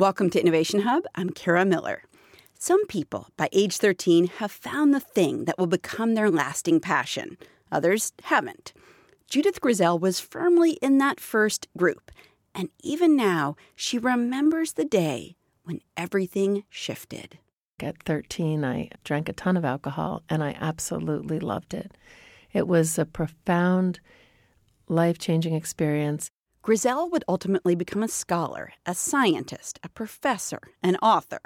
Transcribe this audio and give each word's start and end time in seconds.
Welcome 0.00 0.30
to 0.30 0.40
Innovation 0.40 0.80
Hub. 0.80 1.04
I'm 1.14 1.28
Kara 1.28 1.66
Miller. 1.66 2.04
Some 2.58 2.86
people 2.86 3.28
by 3.36 3.50
age 3.52 3.76
13 3.76 4.28
have 4.38 4.50
found 4.50 4.94
the 4.94 4.98
thing 4.98 5.44
that 5.44 5.58
will 5.58 5.66
become 5.66 6.14
their 6.14 6.30
lasting 6.30 6.80
passion. 6.80 7.36
Others 7.70 8.14
haven't. 8.22 8.72
Judith 9.28 9.60
Grisel 9.60 10.00
was 10.00 10.18
firmly 10.18 10.78
in 10.80 10.96
that 10.96 11.20
first 11.20 11.68
group, 11.76 12.10
and 12.54 12.70
even 12.82 13.14
now 13.14 13.56
she 13.76 13.98
remembers 13.98 14.72
the 14.72 14.86
day 14.86 15.36
when 15.64 15.82
everything 15.98 16.64
shifted. 16.70 17.38
At 17.78 18.02
13, 18.04 18.64
I 18.64 18.88
drank 19.04 19.28
a 19.28 19.34
ton 19.34 19.58
of 19.58 19.66
alcohol 19.66 20.22
and 20.30 20.42
I 20.42 20.56
absolutely 20.58 21.40
loved 21.40 21.74
it. 21.74 21.94
It 22.54 22.66
was 22.66 22.98
a 22.98 23.04
profound, 23.04 24.00
life 24.88 25.18
changing 25.18 25.54
experience. 25.54 26.30
Grisel 26.70 27.10
would 27.10 27.24
ultimately 27.26 27.74
become 27.74 28.00
a 28.00 28.06
scholar, 28.06 28.74
a 28.86 28.94
scientist, 28.94 29.80
a 29.82 29.88
professor, 29.88 30.60
an 30.84 30.94
author. 31.02 31.40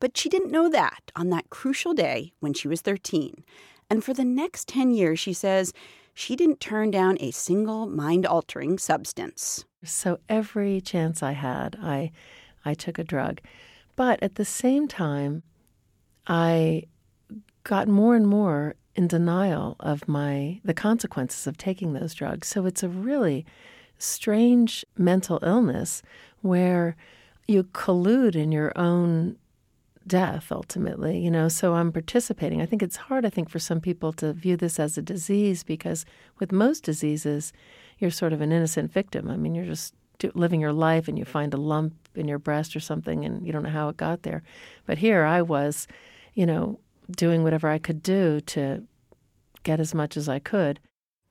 But 0.00 0.16
she 0.16 0.28
didn't 0.28 0.50
know 0.50 0.68
that 0.68 1.12
on 1.14 1.30
that 1.30 1.50
crucial 1.50 1.94
day 1.94 2.32
when 2.40 2.52
she 2.52 2.66
was 2.66 2.80
13. 2.80 3.44
And 3.88 4.02
for 4.02 4.12
the 4.12 4.24
next 4.24 4.66
10 4.66 4.90
years, 4.90 5.20
she 5.20 5.32
says, 5.32 5.72
she 6.14 6.34
didn't 6.34 6.58
turn 6.58 6.90
down 6.90 7.16
a 7.20 7.30
single 7.30 7.86
mind 7.86 8.26
altering 8.26 8.76
substance. 8.76 9.64
So 9.84 10.18
every 10.28 10.80
chance 10.80 11.22
I 11.22 11.30
had, 11.30 11.78
I, 11.80 12.10
I 12.64 12.74
took 12.74 12.98
a 12.98 13.04
drug. 13.04 13.40
But 13.94 14.20
at 14.20 14.34
the 14.34 14.44
same 14.44 14.88
time, 14.88 15.44
I 16.26 16.86
got 17.62 17.86
more 17.86 18.16
and 18.16 18.26
more 18.26 18.74
in 18.96 19.06
denial 19.06 19.76
of 19.78 20.08
my 20.08 20.60
the 20.64 20.74
consequences 20.74 21.46
of 21.46 21.56
taking 21.56 21.92
those 21.92 22.14
drugs. 22.14 22.48
So 22.48 22.66
it's 22.66 22.82
a 22.82 22.88
really 22.88 23.46
strange 23.98 24.84
mental 24.96 25.38
illness 25.42 26.02
where 26.42 26.96
you 27.48 27.64
collude 27.64 28.34
in 28.36 28.52
your 28.52 28.72
own 28.76 29.36
death 30.06 30.52
ultimately 30.52 31.18
you 31.18 31.30
know? 31.30 31.48
So 31.48 31.74
i'm 31.74 31.92
participating. 31.92 32.60
I 32.60 32.66
think 32.66 32.82
it's 32.82 32.96
hard 32.96 33.24
i 33.24 33.30
think 33.30 33.48
for 33.48 33.58
some 33.58 33.80
people 33.80 34.12
to 34.14 34.32
view 34.32 34.56
this 34.56 34.78
as 34.78 34.96
a 34.96 35.02
disease 35.02 35.62
because 35.62 36.04
with 36.38 36.52
most 36.52 36.84
diseases 36.84 37.52
you're 37.98 38.10
sort 38.10 38.32
of 38.32 38.40
an 38.40 38.52
innocent 38.52 38.92
victim. 38.92 39.30
I 39.30 39.36
mean 39.36 39.54
you're 39.54 39.64
just 39.64 39.94
living 40.34 40.60
your 40.60 40.72
life 40.72 41.08
and 41.08 41.18
you 41.18 41.24
find 41.24 41.52
a 41.52 41.58
lump 41.58 41.94
in 42.14 42.26
your 42.26 42.38
breast 42.38 42.74
or 42.74 42.80
something 42.80 43.24
and 43.24 43.46
you 43.46 43.52
don't 43.52 43.62
know 43.62 43.70
how 43.70 43.88
it 43.88 43.96
got 43.96 44.22
there. 44.22 44.42
But 44.86 44.98
here 44.98 45.24
i 45.24 45.42
was 45.42 45.86
you 46.34 46.46
know 46.46 46.78
doing 47.10 47.42
whatever 47.42 47.68
i 47.68 47.78
could 47.78 48.02
do 48.02 48.40
to 48.40 48.82
get 49.62 49.80
as 49.80 49.94
much 49.94 50.16
as 50.16 50.28
i 50.28 50.38
could 50.38 50.80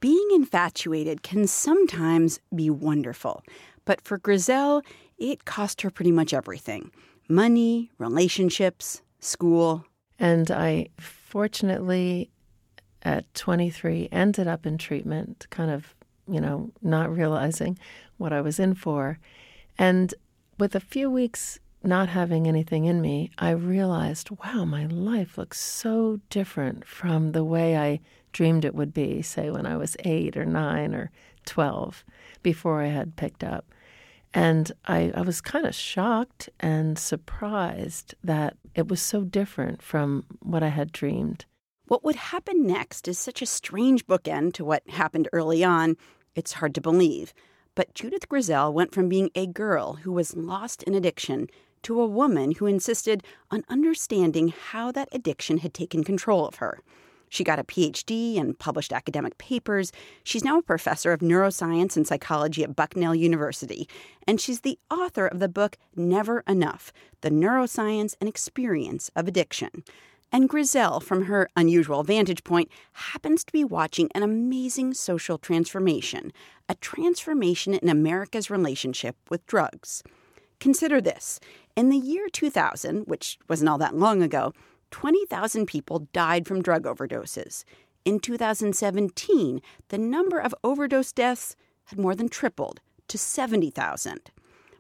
being 0.06 0.30
infatuated 0.34 1.24
can 1.24 1.48
sometimes 1.48 2.40
be 2.54 2.70
wonderful 2.70 3.44
but 3.86 4.02
for 4.02 4.18
Grisel, 4.18 4.84
it 5.18 5.46
cost 5.46 5.82
her 5.84 5.90
pretty 5.90 6.12
much 6.12 6.34
everything 6.34 6.92
money, 7.28 7.90
relationships, 7.98 9.02
school. 9.20 9.84
And 10.20 10.52
I 10.52 10.90
fortunately, 11.00 12.30
at 13.02 13.32
23, 13.34 14.10
ended 14.12 14.48
up 14.48 14.68
in 14.68 14.78
treatment, 14.78 15.48
kind 15.50 15.72
of, 15.72 15.96
you 16.28 16.40
know, 16.40 16.72
not 16.84 17.12
realizing 17.12 17.80
what 18.18 18.32
I 18.32 18.42
was 18.42 18.60
in 18.60 18.76
for. 18.76 19.18
And 19.78 20.14
with 20.60 20.76
a 20.76 20.80
few 20.80 21.10
weeks 21.10 21.60
not 21.86 22.10
having 22.10 22.48
anything 22.48 22.86
in 22.86 23.02
me, 23.02 23.32
I 23.38 23.52
realized, 23.52 24.30
wow, 24.32 24.66
my 24.66 24.86
life 24.86 25.38
looks 25.38 25.60
so 25.60 26.20
different 26.30 26.86
from 26.86 27.32
the 27.32 27.44
way 27.44 27.78
I 27.78 28.00
dreamed 28.34 28.66
it 28.66 28.76
would 28.76 28.94
be, 28.94 29.22
say, 29.22 29.50
when 29.50 29.66
I 29.66 29.78
was 29.78 29.98
eight 30.00 30.36
or 30.36 30.46
nine 30.46 30.94
or 30.94 31.12
12, 31.46 32.04
before 32.44 32.82
I 32.82 32.88
had 32.88 33.16
picked 33.16 33.44
up. 33.44 33.66
And 34.34 34.72
I, 34.86 35.14
I 35.16 35.22
was 35.22 35.40
kind 35.40 35.66
of 35.66 35.74
shocked 35.74 36.50
and 36.60 37.00
surprised 37.00 38.16
that 38.24 38.58
it 38.74 38.90
was 38.90 39.02
so 39.02 39.24
different 39.24 39.82
from 39.82 40.26
what 40.42 40.64
I 40.64 40.68
had 40.68 40.92
dreamed. 40.92 41.46
What 41.88 42.04
would 42.04 42.16
happen 42.16 42.66
next 42.66 43.08
is 43.08 43.18
such 43.18 43.42
a 43.42 43.46
strange 43.46 44.06
bookend 44.08 44.54
to 44.56 44.66
what 44.66 44.90
happened 44.90 45.30
early 45.32 45.64
on, 45.64 45.96
it's 46.36 46.54
hard 46.54 46.76
to 46.76 46.82
believe. 46.82 47.34
But 47.76 47.94
Judith 47.94 48.28
Grisel 48.28 48.74
went 48.74 48.94
from 48.94 49.08
being 49.08 49.30
a 49.36 49.48
girl 49.48 49.94
who 49.96 50.12
was 50.12 50.36
lost 50.36 50.84
in 50.84 50.96
addiction 50.96 51.48
to 51.86 52.02
a 52.02 52.08
woman 52.08 52.52
who 52.52 52.66
insisted 52.66 53.24
on 53.52 53.64
understanding 53.70 54.50
how 54.72 54.92
that 54.92 55.10
addiction 55.12 55.60
had 55.60 55.74
taken 55.74 56.04
control 56.04 56.48
of 56.48 56.56
her. 56.56 56.80
She 57.30 57.44
got 57.44 57.60
a 57.60 57.64
PhD 57.64 58.40
and 58.40 58.58
published 58.58 58.94
academic 58.94 59.38
papers. 59.38 59.92
She's 60.24 60.44
now 60.44 60.60
a 60.60 60.64
professor 60.64 61.12
of 61.12 61.20
neuroscience 61.20 61.96
and 61.96 62.08
psychology 62.08 62.64
at 62.64 62.76
Bucknell 62.76 63.14
University, 63.14 63.88
and 64.28 64.42
she's 64.42 64.62
the 64.62 64.80
author 64.90 65.28
of 65.28 65.40
the 65.40 65.50
book 65.50 65.78
Never 65.96 66.44
Enough 66.48 66.92
The 67.22 67.30
Neuroscience 67.30 68.16
and 68.20 68.28
Experience 68.28 69.12
of 69.16 69.28
Addiction. 69.28 69.84
And 70.32 70.50
Grisel, 70.50 71.04
from 71.04 71.26
her 71.26 71.48
unusual 71.56 72.04
vantage 72.04 72.44
point, 72.44 72.70
happens 72.94 73.44
to 73.44 73.54
be 73.54 73.64
watching 73.64 74.10
an 74.16 74.24
amazing 74.24 74.96
social 74.96 75.38
transformation 75.38 76.34
a 76.68 76.74
transformation 76.76 77.76
in 77.76 77.90
America's 77.90 78.50
relationship 78.50 79.16
with 79.30 79.46
drugs. 79.46 80.02
Consider 80.60 81.02
this 81.02 81.40
in 81.76 81.90
the 81.90 81.98
year 81.98 82.28
2000, 82.32 83.06
which 83.08 83.38
wasn't 83.50 83.70
all 83.70 83.78
that 83.78 83.96
long 83.96 84.24
ago, 84.24 84.54
20,000 84.92 85.66
people 85.66 86.08
died 86.14 86.48
from 86.48 86.62
drug 86.62 86.84
overdoses. 86.84 87.66
In 88.06 88.20
2017, 88.20 89.62
the 89.90 89.98
number 89.98 90.40
of 90.40 90.56
overdose 90.64 91.12
deaths 91.12 91.56
had 91.86 92.00
more 92.00 92.16
than 92.16 92.30
tripled 92.30 92.80
to 93.08 93.18
70,000. 93.18 94.32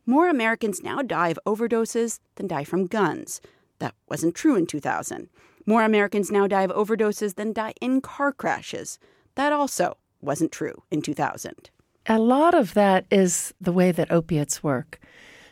More 0.05 0.29
Americans 0.29 0.83
now 0.83 1.01
die 1.01 1.29
of 1.29 1.39
overdoses 1.45 2.19
than 2.35 2.47
die 2.47 2.63
from 2.63 2.87
guns. 2.87 3.41
That 3.79 3.95
wasn't 4.07 4.35
true 4.35 4.55
in 4.55 4.67
2000. 4.67 5.27
More 5.65 5.83
Americans 5.83 6.31
now 6.31 6.47
die 6.47 6.61
of 6.61 6.71
overdoses 6.71 7.35
than 7.35 7.53
die 7.53 7.73
in 7.81 8.01
car 8.01 8.31
crashes. 8.31 8.99
That 9.33 9.51
also 9.51 9.97
wasn't 10.21 10.51
true 10.51 10.83
in 10.91 11.01
2000. 11.01 11.71
A 12.07 12.19
lot 12.19 12.53
of 12.53 12.75
that 12.75 13.05
is 13.09 13.53
the 13.59 13.71
way 13.71 13.91
that 13.91 14.11
opiates 14.11 14.63
work. 14.63 14.99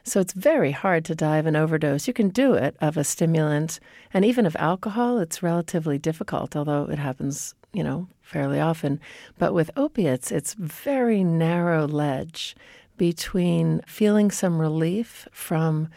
So 0.04 0.20
it's 0.20 0.34
very 0.34 0.72
hard 0.72 1.06
to 1.06 1.16
die 1.16 1.38
of 1.38 1.46
an 1.46 1.56
overdose. 1.56 2.08
You 2.08 2.14
can 2.14 2.30
do 2.30 2.54
it 2.54 2.76
of 2.82 2.98
a 2.98 3.04
stimulant, 3.04 3.80
and 4.14 4.26
even 4.26 4.46
of 4.46 4.56
alcohol, 4.58 5.18
it's 5.20 5.42
relatively 5.42 5.98
difficult, 5.98 6.56
although 6.56 6.90
it 6.90 7.00
happens, 7.00 7.56
you 7.72 7.84
know, 7.84 8.08
fairly 8.22 8.60
often. 8.60 9.00
But 9.38 9.54
with 9.54 9.72
opiates, 9.78 10.32
it's 10.32 10.54
very 10.56 11.24
narrow 11.24 11.88
ledge 11.88 12.56
between 12.98 13.82
feeling 13.88 14.30
some 14.30 14.60
relief 14.60 15.28
from 15.32 15.90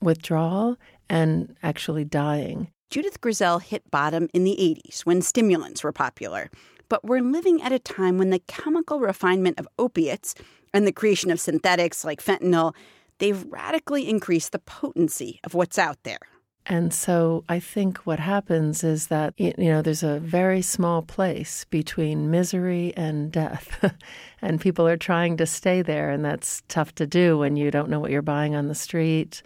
withdrawal 0.00 0.76
and 1.08 1.56
actually 1.62 2.04
dying. 2.04 2.68
Judith 2.90 3.20
Grisel 3.20 3.62
hit 3.62 3.90
bottom 3.90 4.28
in 4.34 4.44
the 4.44 4.56
80s 4.86 5.00
when 5.00 5.22
stimulants 5.22 5.82
were 5.82 5.92
popular. 5.92 6.50
But 6.88 7.04
we're 7.04 7.22
living 7.22 7.62
at 7.62 7.72
a 7.72 7.78
time 7.78 8.18
when 8.18 8.30
the 8.30 8.40
chemical 8.40 9.00
refinement 9.00 9.58
of 9.58 9.68
opiates 9.78 10.34
and 10.72 10.86
the 10.86 10.92
creation 10.92 11.30
of 11.30 11.40
synthetics 11.40 12.04
like 12.04 12.22
fentanyl 12.22 12.74
they've 13.18 13.44
radically 13.44 14.08
increased 14.08 14.52
the 14.52 14.58
potency 14.58 15.40
of 15.44 15.54
what's 15.54 15.78
out 15.78 15.98
there. 16.04 16.18
And 16.66 16.94
so 16.94 17.44
I 17.48 17.60
think 17.60 17.98
what 17.98 18.18
happens 18.18 18.82
is 18.82 19.08
that, 19.08 19.34
you 19.36 19.52
know, 19.58 19.82
there's 19.82 20.02
a 20.02 20.18
very 20.18 20.62
small 20.62 21.02
place 21.02 21.66
between 21.68 22.30
misery 22.30 22.94
and 22.96 23.30
death. 23.30 23.94
and 24.42 24.60
people 24.60 24.88
are 24.88 24.96
trying 24.96 25.36
to 25.36 25.46
stay 25.46 25.82
there. 25.82 26.10
And 26.10 26.24
that's 26.24 26.62
tough 26.68 26.94
to 26.94 27.06
do 27.06 27.36
when 27.36 27.56
you 27.56 27.70
don't 27.70 27.90
know 27.90 28.00
what 28.00 28.10
you're 28.10 28.22
buying 28.22 28.54
on 28.54 28.68
the 28.68 28.74
street, 28.74 29.42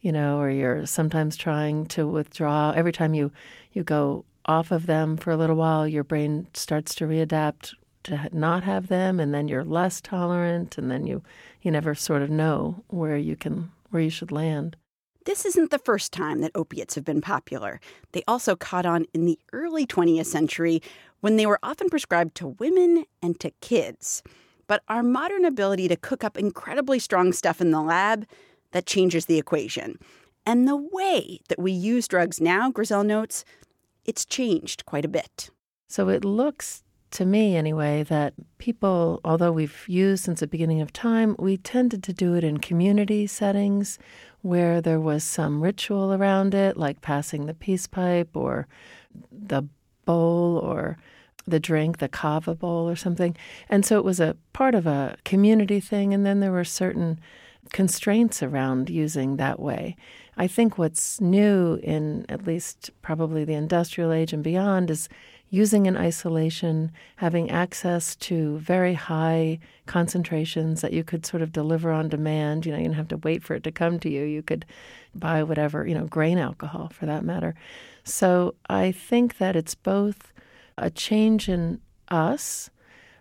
you 0.00 0.10
know, 0.10 0.40
or 0.40 0.50
you're 0.50 0.86
sometimes 0.86 1.36
trying 1.36 1.86
to 1.86 2.08
withdraw. 2.08 2.72
Every 2.72 2.92
time 2.92 3.14
you, 3.14 3.30
you 3.72 3.84
go 3.84 4.24
off 4.46 4.72
of 4.72 4.86
them 4.86 5.16
for 5.16 5.30
a 5.30 5.36
little 5.36 5.56
while, 5.56 5.86
your 5.86 6.04
brain 6.04 6.48
starts 6.52 6.96
to 6.96 7.06
readapt 7.06 7.74
to 8.04 8.28
not 8.32 8.64
have 8.64 8.88
them. 8.88 9.20
And 9.20 9.32
then 9.32 9.46
you're 9.46 9.64
less 9.64 10.00
tolerant. 10.00 10.78
And 10.78 10.90
then 10.90 11.06
you 11.06 11.22
you 11.66 11.72
never 11.72 11.96
sort 11.96 12.22
of 12.22 12.30
know 12.30 12.84
where 12.86 13.16
you 13.16 13.34
can 13.34 13.72
where 13.90 14.00
you 14.00 14.08
should 14.08 14.30
land. 14.30 14.76
This 15.24 15.44
isn't 15.44 15.72
the 15.72 15.80
first 15.80 16.12
time 16.12 16.40
that 16.40 16.52
opiates 16.54 16.94
have 16.94 17.04
been 17.04 17.20
popular. 17.20 17.80
They 18.12 18.22
also 18.28 18.54
caught 18.54 18.86
on 18.86 19.06
in 19.12 19.26
the 19.26 19.38
early 19.52 19.84
20th 19.84 20.26
century 20.26 20.80
when 21.20 21.36
they 21.36 21.46
were 21.46 21.58
often 21.64 21.90
prescribed 21.90 22.36
to 22.36 22.54
women 22.60 23.04
and 23.20 23.40
to 23.40 23.50
kids. 23.60 24.22
But 24.68 24.82
our 24.86 25.02
modern 25.02 25.44
ability 25.44 25.88
to 25.88 25.96
cook 25.96 26.22
up 26.22 26.38
incredibly 26.38 27.00
strong 27.00 27.32
stuff 27.32 27.60
in 27.60 27.72
the 27.72 27.82
lab, 27.82 28.26
that 28.70 28.86
changes 28.86 29.26
the 29.26 29.38
equation. 29.38 29.98
And 30.44 30.68
the 30.68 30.76
way 30.76 31.40
that 31.48 31.58
we 31.58 31.72
use 31.72 32.06
drugs 32.06 32.40
now, 32.40 32.70
Grisel 32.70 33.04
notes, 33.04 33.44
it's 34.04 34.24
changed 34.24 34.86
quite 34.86 35.04
a 35.04 35.08
bit. 35.08 35.50
So 35.88 36.08
it 36.08 36.24
looks 36.24 36.84
to 37.12 37.24
me 37.24 37.56
anyway, 37.56 38.02
that 38.04 38.34
people, 38.58 39.20
although 39.24 39.52
we've 39.52 39.84
used 39.88 40.24
since 40.24 40.40
the 40.40 40.46
beginning 40.46 40.80
of 40.80 40.92
time, 40.92 41.36
we 41.38 41.56
tended 41.56 42.02
to 42.04 42.12
do 42.12 42.34
it 42.34 42.44
in 42.44 42.58
community 42.58 43.26
settings 43.26 43.98
where 44.42 44.80
there 44.80 45.00
was 45.00 45.24
some 45.24 45.62
ritual 45.62 46.12
around 46.12 46.54
it, 46.54 46.76
like 46.76 47.00
passing 47.00 47.46
the 47.46 47.54
peace 47.54 47.86
pipe 47.86 48.30
or 48.34 48.66
the 49.30 49.62
bowl 50.04 50.58
or 50.58 50.98
the 51.46 51.60
drink, 51.60 51.98
the 51.98 52.08
kava 52.08 52.54
bowl 52.54 52.88
or 52.88 52.96
something. 52.96 53.36
And 53.68 53.84
so 53.84 53.98
it 53.98 54.04
was 54.04 54.20
a 54.20 54.36
part 54.52 54.74
of 54.74 54.86
a 54.86 55.16
community 55.24 55.80
thing. 55.80 56.12
And 56.12 56.26
then 56.26 56.40
there 56.40 56.52
were 56.52 56.64
certain 56.64 57.20
constraints 57.72 58.42
around 58.42 58.90
using 58.90 59.36
that 59.36 59.58
way. 59.58 59.96
I 60.36 60.46
think 60.46 60.76
what's 60.76 61.20
new 61.20 61.80
in 61.82 62.26
at 62.28 62.46
least 62.46 62.90
probably 63.02 63.44
the 63.44 63.54
industrial 63.54 64.12
age 64.12 64.32
and 64.32 64.42
beyond 64.42 64.90
is 64.90 65.08
using 65.50 65.86
in 65.86 65.96
isolation, 65.96 66.90
having 67.16 67.50
access 67.50 68.16
to 68.16 68.58
very 68.58 68.94
high 68.94 69.58
concentrations 69.86 70.80
that 70.80 70.92
you 70.92 71.04
could 71.04 71.24
sort 71.24 71.42
of 71.42 71.52
deliver 71.52 71.92
on 71.92 72.08
demand. 72.08 72.66
You 72.66 72.72
know, 72.72 72.78
you 72.78 72.84
didn't 72.84 72.96
have 72.96 73.08
to 73.08 73.16
wait 73.18 73.42
for 73.44 73.54
it 73.54 73.62
to 73.64 73.72
come 73.72 73.98
to 74.00 74.10
you. 74.10 74.24
You 74.24 74.42
could 74.42 74.66
buy 75.14 75.42
whatever, 75.42 75.86
you 75.86 75.94
know, 75.94 76.06
grain 76.06 76.38
alcohol 76.38 76.90
for 76.92 77.06
that 77.06 77.24
matter. 77.24 77.54
So 78.04 78.54
I 78.68 78.92
think 78.92 79.38
that 79.38 79.56
it's 79.56 79.74
both 79.74 80.32
a 80.76 80.90
change 80.90 81.48
in 81.48 81.80
us 82.08 82.70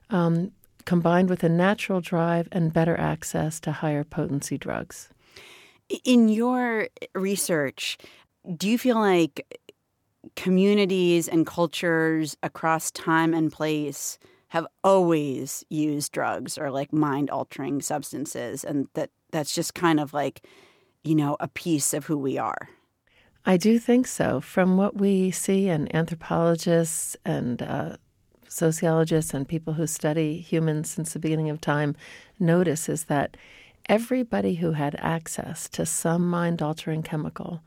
um, 0.09 0.51
combined 0.85 1.29
with 1.29 1.43
a 1.43 1.49
natural 1.49 2.01
drive 2.01 2.47
and 2.51 2.73
better 2.73 2.97
access 2.99 3.59
to 3.61 3.71
higher 3.71 4.03
potency 4.03 4.57
drugs. 4.57 5.09
In 6.03 6.29
your 6.29 6.87
research, 7.13 7.97
do 8.57 8.69
you 8.69 8.77
feel 8.77 8.99
like 8.99 9.59
communities 10.35 11.27
and 11.27 11.45
cultures 11.45 12.37
across 12.43 12.91
time 12.91 13.33
and 13.33 13.51
place 13.51 14.17
have 14.49 14.67
always 14.83 15.63
used 15.69 16.11
drugs 16.11 16.57
or 16.57 16.71
like 16.71 16.93
mind 16.93 17.29
altering 17.29 17.81
substances 17.81 18.63
and 18.63 18.87
that 18.93 19.09
that's 19.31 19.53
just 19.53 19.73
kind 19.73 19.99
of 19.99 20.13
like 20.13 20.45
you 21.03 21.15
know 21.15 21.35
a 21.39 21.47
piece 21.47 21.93
of 21.93 22.05
who 22.05 22.17
we 22.17 22.37
are 22.37 22.69
i 23.45 23.57
do 23.57 23.77
think 23.77 24.07
so 24.07 24.39
from 24.39 24.77
what 24.77 24.97
we 24.97 25.31
see 25.31 25.67
and 25.67 25.93
anthropologists 25.93 27.17
and 27.25 27.61
uh, 27.61 27.97
sociologists 28.47 29.33
and 29.33 29.47
people 29.47 29.73
who 29.73 29.87
study 29.87 30.39
humans 30.39 30.89
since 30.89 31.13
the 31.13 31.19
beginning 31.19 31.49
of 31.49 31.59
time 31.59 31.95
notice 32.39 32.87
is 32.87 33.05
that 33.05 33.35
everybody 33.87 34.55
who 34.55 34.71
had 34.71 34.95
access 34.99 35.69
to 35.69 35.85
some 35.85 36.27
mind 36.29 36.61
altering 36.61 37.03
chemical 37.03 37.61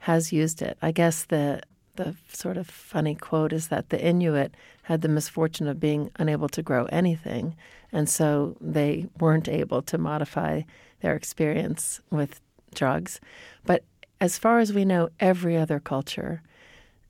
has 0.00 0.32
used 0.32 0.62
it. 0.62 0.78
I 0.80 0.92
guess 0.92 1.24
the 1.24 1.60
the 2.00 2.16
sort 2.32 2.56
of 2.56 2.66
funny 2.66 3.14
quote 3.14 3.52
is 3.52 3.68
that 3.68 3.90
the 3.90 4.02
Inuit 4.02 4.54
had 4.84 5.02
the 5.02 5.08
misfortune 5.08 5.68
of 5.68 5.78
being 5.78 6.10
unable 6.16 6.48
to 6.48 6.62
grow 6.62 6.86
anything, 6.86 7.54
and 7.92 8.08
so 8.08 8.56
they 8.58 9.06
weren't 9.18 9.48
able 9.48 9.82
to 9.82 9.98
modify 9.98 10.62
their 11.00 11.14
experience 11.14 12.00
with 12.10 12.40
drugs. 12.74 13.20
But 13.66 13.84
as 14.18 14.38
far 14.38 14.60
as 14.60 14.72
we 14.72 14.86
know, 14.86 15.10
every 15.20 15.58
other 15.58 15.78
culture 15.78 16.42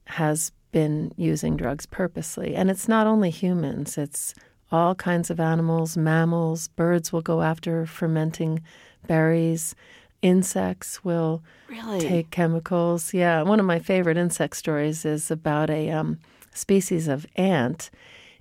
has 0.07 0.51
been 0.73 1.13
using 1.17 1.57
drugs 1.57 1.87
purposely. 1.87 2.57
And 2.57 2.69
it's 2.69 2.89
not 2.89 3.07
only 3.07 3.31
humans, 3.31 3.97
it's 3.97 4.35
all 4.73 4.97
kinds 4.97 5.31
of 5.31 5.39
animals, 5.39 5.97
mammals, 5.97 6.69
birds 6.69 7.13
will 7.13 7.23
go 7.23 7.43
after 7.43 7.87
fermenting 7.87 8.63
berries. 9.07 9.75
Insects 10.23 11.05
will 11.05 11.43
really? 11.69 12.01
take 12.01 12.31
chemicals. 12.31 13.15
Yeah, 13.15 13.43
one 13.43 13.61
of 13.61 13.67
my 13.67 13.79
favorite 13.79 14.17
insect 14.17 14.57
stories 14.57 15.05
is 15.05 15.31
about 15.31 15.71
a 15.71 15.91
um, 15.91 16.19
species 16.53 17.09
of 17.09 17.27
ant 17.37 17.91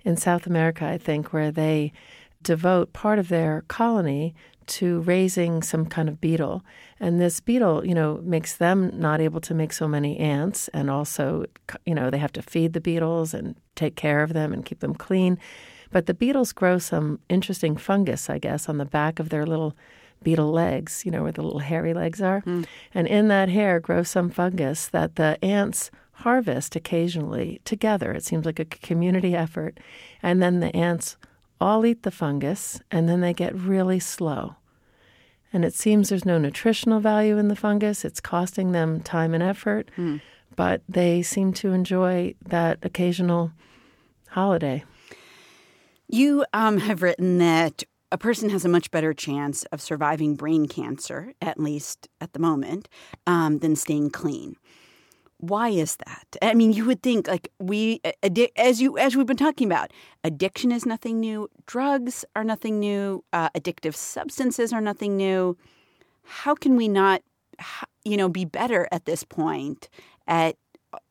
in 0.04 0.16
South 0.16 0.46
America, 0.46 0.84
I 0.86 0.98
think, 0.98 1.32
where 1.32 1.50
they 1.50 1.92
devote 2.42 2.92
part 2.92 3.18
of 3.18 3.28
their 3.28 3.64
colony 3.68 4.34
to 4.66 5.00
raising 5.00 5.62
some 5.62 5.84
kind 5.84 6.08
of 6.08 6.20
beetle. 6.20 6.62
And 7.00 7.20
this 7.20 7.40
beetle, 7.40 7.84
you 7.84 7.94
know, 7.94 8.20
makes 8.22 8.56
them 8.56 8.92
not 8.94 9.20
able 9.20 9.40
to 9.40 9.54
make 9.54 9.72
so 9.72 9.88
many 9.88 10.16
ants. 10.18 10.68
And 10.68 10.88
also, 10.88 11.44
you 11.84 11.94
know, 11.94 12.08
they 12.08 12.18
have 12.18 12.32
to 12.34 12.42
feed 12.42 12.72
the 12.72 12.80
beetles 12.80 13.34
and 13.34 13.56
take 13.74 13.96
care 13.96 14.22
of 14.22 14.32
them 14.32 14.52
and 14.52 14.64
keep 14.64 14.80
them 14.80 14.94
clean. 14.94 15.38
But 15.90 16.06
the 16.06 16.14
beetles 16.14 16.52
grow 16.52 16.78
some 16.78 17.18
interesting 17.28 17.76
fungus, 17.76 18.30
I 18.30 18.38
guess, 18.38 18.68
on 18.68 18.78
the 18.78 18.84
back 18.84 19.18
of 19.18 19.30
their 19.30 19.44
little 19.44 19.76
beetle 20.22 20.50
legs, 20.50 21.02
you 21.04 21.10
know, 21.10 21.22
where 21.22 21.32
the 21.32 21.42
little 21.42 21.60
hairy 21.60 21.94
legs 21.94 22.20
are. 22.20 22.42
Mm. 22.42 22.66
And 22.94 23.06
in 23.06 23.28
that 23.28 23.48
hair 23.48 23.80
grows 23.80 24.08
some 24.08 24.30
fungus 24.30 24.88
that 24.88 25.16
the 25.16 25.42
ants 25.44 25.90
harvest 26.12 26.76
occasionally 26.76 27.60
together. 27.64 28.12
It 28.12 28.24
seems 28.24 28.44
like 28.44 28.58
a 28.58 28.64
community 28.64 29.34
effort. 29.34 29.78
And 30.22 30.42
then 30.42 30.60
the 30.60 30.74
ants 30.76 31.16
all 31.60 31.84
eat 31.84 32.02
the 32.02 32.10
fungus 32.10 32.80
and 32.90 33.08
then 33.08 33.20
they 33.20 33.34
get 33.34 33.54
really 33.54 33.98
slow. 33.98 34.56
And 35.52 35.64
it 35.64 35.74
seems 35.74 36.08
there's 36.08 36.24
no 36.24 36.38
nutritional 36.38 37.00
value 37.00 37.36
in 37.36 37.48
the 37.48 37.56
fungus. 37.56 38.04
It's 38.04 38.20
costing 38.20 38.72
them 38.72 39.00
time 39.00 39.34
and 39.34 39.42
effort, 39.42 39.90
mm. 39.96 40.20
but 40.54 40.82
they 40.88 41.22
seem 41.22 41.52
to 41.54 41.72
enjoy 41.72 42.34
that 42.46 42.78
occasional 42.82 43.50
holiday. 44.28 44.84
You 46.06 46.44
um, 46.52 46.78
have 46.78 47.02
written 47.02 47.38
that 47.38 47.82
a 48.12 48.18
person 48.18 48.50
has 48.50 48.64
a 48.64 48.68
much 48.68 48.90
better 48.90 49.12
chance 49.14 49.64
of 49.66 49.80
surviving 49.80 50.34
brain 50.34 50.66
cancer, 50.66 51.32
at 51.40 51.58
least 51.58 52.08
at 52.20 52.32
the 52.32 52.38
moment, 52.38 52.88
um, 53.26 53.58
than 53.58 53.76
staying 53.76 54.10
clean 54.10 54.56
why 55.40 55.70
is 55.70 55.96
that? 55.96 56.36
I 56.42 56.54
mean, 56.54 56.72
you 56.72 56.84
would 56.84 57.02
think 57.02 57.26
like 57.26 57.50
we 57.58 58.00
as 58.56 58.80
you 58.80 58.98
as 58.98 59.16
we've 59.16 59.26
been 59.26 59.36
talking 59.36 59.66
about, 59.66 59.92
addiction 60.22 60.70
is 60.70 60.86
nothing 60.86 61.18
new, 61.18 61.48
drugs 61.66 62.24
are 62.36 62.44
nothing 62.44 62.78
new, 62.78 63.24
uh, 63.32 63.48
addictive 63.50 63.94
substances 63.94 64.72
are 64.72 64.80
nothing 64.80 65.16
new. 65.16 65.56
How 66.24 66.54
can 66.54 66.76
we 66.76 66.88
not, 66.88 67.22
you 68.04 68.16
know, 68.16 68.28
be 68.28 68.44
better 68.44 68.86
at 68.92 69.06
this 69.06 69.24
point 69.24 69.88
at 70.26 70.56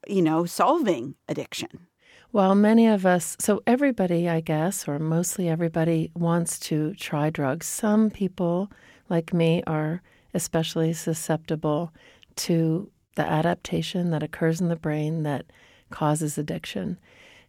you 0.08 0.22
know 0.22 0.46
solving 0.46 1.16
addiction? 1.28 1.89
Well, 2.32 2.54
many 2.54 2.86
of 2.86 3.08
us, 3.08 3.36
so 3.40 3.64
everybody, 3.66 4.30
I 4.30 4.40
guess, 4.40 4.88
or 4.88 5.00
mostly 5.00 5.50
everybody, 5.50 6.12
wants 6.14 6.60
to 6.60 6.94
try 6.94 7.32
drugs. 7.32 7.66
Some 7.66 8.12
people, 8.12 8.72
like 9.10 9.34
me, 9.34 9.64
are 9.66 10.04
especially 10.36 10.94
susceptible 10.94 11.92
to 12.36 12.92
the 13.16 13.26
adaptation 13.26 14.12
that 14.12 14.22
occurs 14.22 14.62
in 14.62 14.70
the 14.70 14.76
brain 14.76 15.24
that 15.24 15.46
causes 15.90 16.38
addiction. 16.38 17.00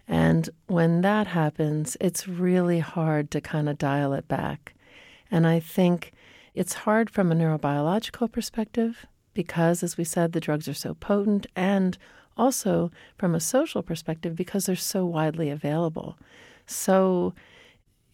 And 0.09 0.49
when 0.67 1.03
that 1.03 1.27
happens, 1.27 1.99
it's 2.01 2.27
really 2.27 2.79
hard 2.79 3.31
to 3.33 3.41
kind 3.43 3.69
of 3.69 3.77
dial 3.77 4.15
it 4.15 4.29
back. 4.29 4.75
And 5.31 5.47
I 5.47 5.61
think 5.61 6.13
it's 6.55 6.73
hard 6.73 7.11
from 7.11 7.31
a 7.31 7.35
neurobiological 7.35 8.33
perspective 8.33 9.05
because, 9.35 9.83
as 9.83 9.99
we 9.99 10.05
said, 10.05 10.33
the 10.33 10.41
drugs 10.41 10.67
are 10.69 10.75
so 10.75 10.95
potent, 10.95 11.47
and 11.55 11.99
also 12.41 12.91
from 13.19 13.35
a 13.35 13.41
social 13.41 13.83
perspective 13.83 14.35
because 14.35 14.65
they're 14.65 14.75
so 14.75 15.05
widely 15.05 15.51
available. 15.51 16.19
So, 16.67 17.35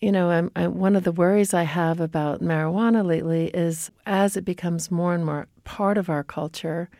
you 0.00 0.10
know, 0.10 0.30
I'm, 0.30 0.50
I'm, 0.56 0.78
one 0.78 0.96
of 0.96 1.04
the 1.04 1.12
worries 1.12 1.54
I 1.54 1.62
have 1.62 2.00
about 2.00 2.42
marijuana 2.42 3.06
lately 3.06 3.46
is 3.48 3.90
as 4.04 4.36
it 4.36 4.44
becomes 4.44 4.90
more 4.90 5.14
and 5.14 5.24
more 5.24 5.46
part 5.62 5.96
of 5.96 6.10
our 6.10 6.24
culture, 6.24 6.90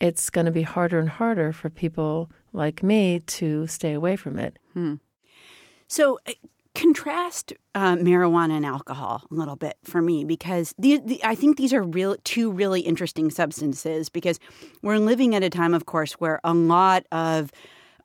it's 0.00 0.30
going 0.30 0.46
to 0.46 0.52
be 0.52 0.62
harder 0.62 0.98
and 1.00 1.08
harder 1.08 1.52
for 1.52 1.68
people 1.68 2.30
like 2.52 2.82
me 2.82 3.20
to 3.38 3.66
stay 3.66 3.92
away 3.92 4.14
from 4.16 4.38
it. 4.38 4.58
Hmm. 4.72 4.94
So, 5.88 6.18
uh, 6.26 6.32
contrast 6.74 7.52
uh, 7.74 7.96
marijuana 7.96 8.56
and 8.56 8.66
alcohol 8.66 9.22
a 9.30 9.34
little 9.34 9.56
bit 9.56 9.76
for 9.84 10.00
me 10.00 10.24
because 10.24 10.74
the, 10.78 11.00
the, 11.04 11.20
I 11.22 11.34
think 11.34 11.56
these 11.56 11.72
are 11.72 11.82
real 11.82 12.16
two 12.24 12.50
really 12.50 12.80
interesting 12.80 13.30
substances 13.30 14.08
because 14.08 14.38
we're 14.82 14.98
living 14.98 15.34
at 15.34 15.42
a 15.42 15.50
time, 15.50 15.74
of 15.74 15.86
course, 15.86 16.14
where 16.14 16.40
a 16.44 16.54
lot 16.54 17.04
of 17.12 17.52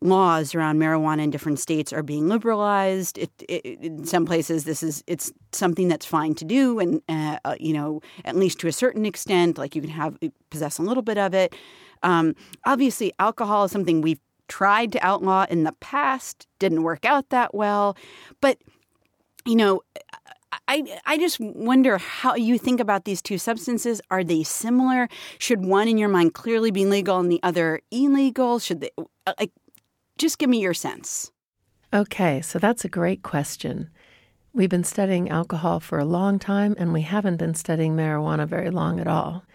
laws 0.02 0.54
around 0.54 0.78
marijuana 0.78 1.24
in 1.24 1.30
different 1.30 1.60
states 1.60 1.92
are 1.92 2.04
being 2.04 2.28
liberalized. 2.28 3.18
It, 3.18 3.32
it, 3.48 3.80
in 3.82 4.06
some 4.06 4.26
places, 4.26 4.64
this 4.64 4.84
is 4.84 5.04
it's 5.08 5.32
something 5.52 5.88
that's 5.88 6.06
fine 6.06 6.36
to 6.36 6.46
do, 6.46 6.80
and 6.80 7.02
uh, 7.10 7.38
uh, 7.46 7.56
you 7.60 7.74
know, 7.74 8.02
at 8.26 8.36
least 8.36 8.60
to 8.60 8.68
a 8.68 8.72
certain 8.72 9.06
extent, 9.06 9.58
like 9.58 9.76
you 9.76 9.82
can 9.82 9.90
have 9.92 10.18
possess 10.50 10.78
a 10.78 10.84
little 10.84 11.04
bit 11.04 11.18
of 11.18 11.34
it. 11.34 11.56
Um, 12.04 12.36
obviously, 12.66 13.12
alcohol 13.20 13.66
is 13.66 13.72
something 13.72 14.02
we've 14.02 14.20
tried 14.48 14.92
to 14.94 15.06
outlaw 15.06 15.46
in 15.50 15.64
the 15.64 15.74
past, 15.74 16.48
didn't 16.60 16.84
work 16.84 17.06
out 17.06 17.30
that 17.30 17.54
well, 17.54 17.98
but 18.42 18.58
you 19.46 19.56
know. 19.56 19.82
I, 20.70 20.84
I 21.06 21.18
just 21.18 21.40
wonder 21.40 21.98
how 21.98 22.36
you 22.36 22.58
think 22.58 22.80
about 22.80 23.06
these 23.06 23.22
two 23.22 23.38
substances. 23.38 24.02
Are 24.10 24.24
they 24.24 24.44
similar? 24.44 25.08
Should 25.40 25.66
one 25.66 25.88
in 25.88 25.98
your 25.98 26.10
mind 26.10 26.34
clearly 26.34 26.72
be 26.72 26.86
legal 26.86 27.20
and 27.20 27.32
the 27.32 27.40
other 27.44 27.82
illegal? 27.92 28.60
Should 28.60 28.82
they 28.82 28.90
uh, 28.98 29.34
like 29.40 29.52
just 30.18 30.40
give 30.40 30.50
me 30.50 30.60
your 30.60 30.74
sense. 30.74 31.32
Okay, 31.94 32.42
so 32.42 32.60
that's 32.60 32.84
a 32.84 32.90
great 32.90 33.24
question. 33.24 33.90
We've 34.54 34.70
been 34.70 34.84
studying 34.84 35.30
alcohol 35.30 35.80
for 35.80 36.00
a 36.00 36.06
long 36.06 36.40
time, 36.40 36.76
and 36.78 36.92
we 36.92 37.02
haven't 37.02 37.38
been 37.38 37.54
studying 37.54 37.96
marijuana 37.96 38.48
very 38.48 38.72
long 38.72 39.00
at 39.00 39.08
all. 39.08 39.46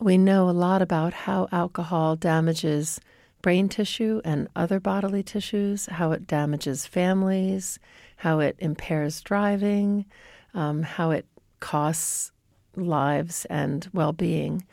We 0.00 0.18
know 0.18 0.48
a 0.48 0.52
lot 0.52 0.82
about 0.82 1.14
how 1.14 1.48
alcohol 1.50 2.16
damages 2.16 3.00
brain 3.44 3.68
tissue 3.68 4.22
and 4.24 4.48
other 4.56 4.80
bodily 4.80 5.22
tissues, 5.22 5.84
how 5.84 6.12
it 6.12 6.26
damages 6.26 6.86
families, 6.86 7.78
how 8.16 8.38
it 8.38 8.56
impairs 8.58 9.20
driving, 9.20 10.06
um, 10.54 10.82
how 10.82 11.10
it 11.10 11.26
costs 11.60 12.32
lives 12.74 13.44
and 13.50 13.86
well 13.92 14.14
being. 14.14 14.64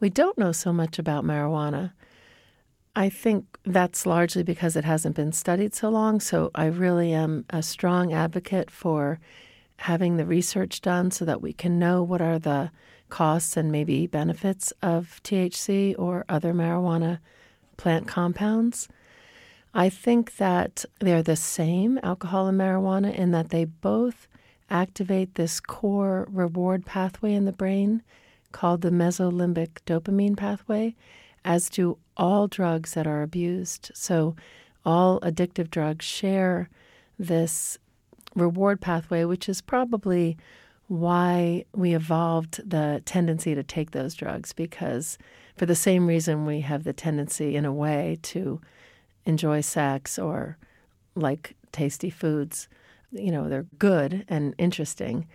We 0.00 0.08
don't 0.08 0.38
know 0.38 0.52
so 0.52 0.72
much 0.72 0.98
about 0.98 1.22
marijuana. 1.22 1.92
I 2.96 3.10
think 3.10 3.44
that's 3.66 4.06
largely 4.06 4.42
because 4.42 4.74
it 4.74 4.86
hasn't 4.86 5.16
been 5.16 5.32
studied 5.32 5.74
so 5.74 5.90
long. 5.90 6.18
So 6.18 6.50
I 6.54 6.64
really 6.64 7.12
am 7.12 7.44
a 7.50 7.62
strong 7.62 8.14
advocate 8.14 8.70
for 8.70 9.20
having 9.80 10.16
the 10.16 10.24
research 10.24 10.80
done 10.80 11.10
so 11.10 11.26
that 11.26 11.42
we 11.42 11.52
can 11.52 11.78
know 11.78 12.02
what 12.02 12.22
are 12.22 12.38
the 12.38 12.70
costs 13.10 13.54
and 13.58 13.70
maybe 13.70 14.06
benefits 14.06 14.72
of 14.80 15.20
THC 15.24 15.94
or 15.98 16.24
other 16.26 16.54
marijuana 16.54 17.18
plant 17.76 18.06
compounds. 18.06 18.88
I 19.74 19.88
think 19.88 20.36
that 20.36 20.84
they're 21.00 21.22
the 21.22 21.36
same, 21.36 21.98
alcohol 22.02 22.46
and 22.46 22.58
marijuana, 22.58 23.14
in 23.14 23.32
that 23.32 23.50
they 23.50 23.64
both 23.64 24.28
activate 24.70 25.34
this 25.34 25.60
core 25.60 26.26
reward 26.30 26.86
pathway 26.86 27.34
in 27.34 27.44
the 27.44 27.52
brain 27.52 28.02
called 28.52 28.82
the 28.82 28.90
mesolimbic 28.90 29.80
dopamine 29.84 30.36
pathway, 30.36 30.94
as 31.44 31.68
do 31.68 31.98
all 32.16 32.46
drugs 32.46 32.94
that 32.94 33.06
are 33.06 33.22
abused. 33.22 33.90
So, 33.94 34.36
all 34.86 35.18
addictive 35.20 35.70
drugs 35.70 36.04
share 36.04 36.68
this 37.18 37.78
reward 38.34 38.80
pathway, 38.80 39.24
which 39.24 39.48
is 39.48 39.60
probably 39.60 40.36
why 40.86 41.64
we 41.74 41.94
evolved 41.94 42.68
the 42.68 43.02
tendency 43.04 43.54
to 43.54 43.62
take 43.62 43.90
those 43.90 44.14
drugs, 44.14 44.52
because 44.52 45.18
for 45.56 45.66
the 45.66 45.74
same 45.74 46.06
reason 46.06 46.46
we 46.46 46.60
have 46.60 46.84
the 46.84 46.92
tendency, 46.92 47.56
in 47.56 47.64
a 47.64 47.72
way, 47.72 48.18
to 48.22 48.60
enjoy 49.24 49.60
sex 49.60 50.18
or 50.18 50.58
like 51.14 51.56
tasty 51.72 52.10
foods. 52.10 52.68
You 53.12 53.30
know, 53.30 53.48
they're 53.48 53.66
good 53.78 54.24
and 54.28 54.54
interesting. 54.58 55.26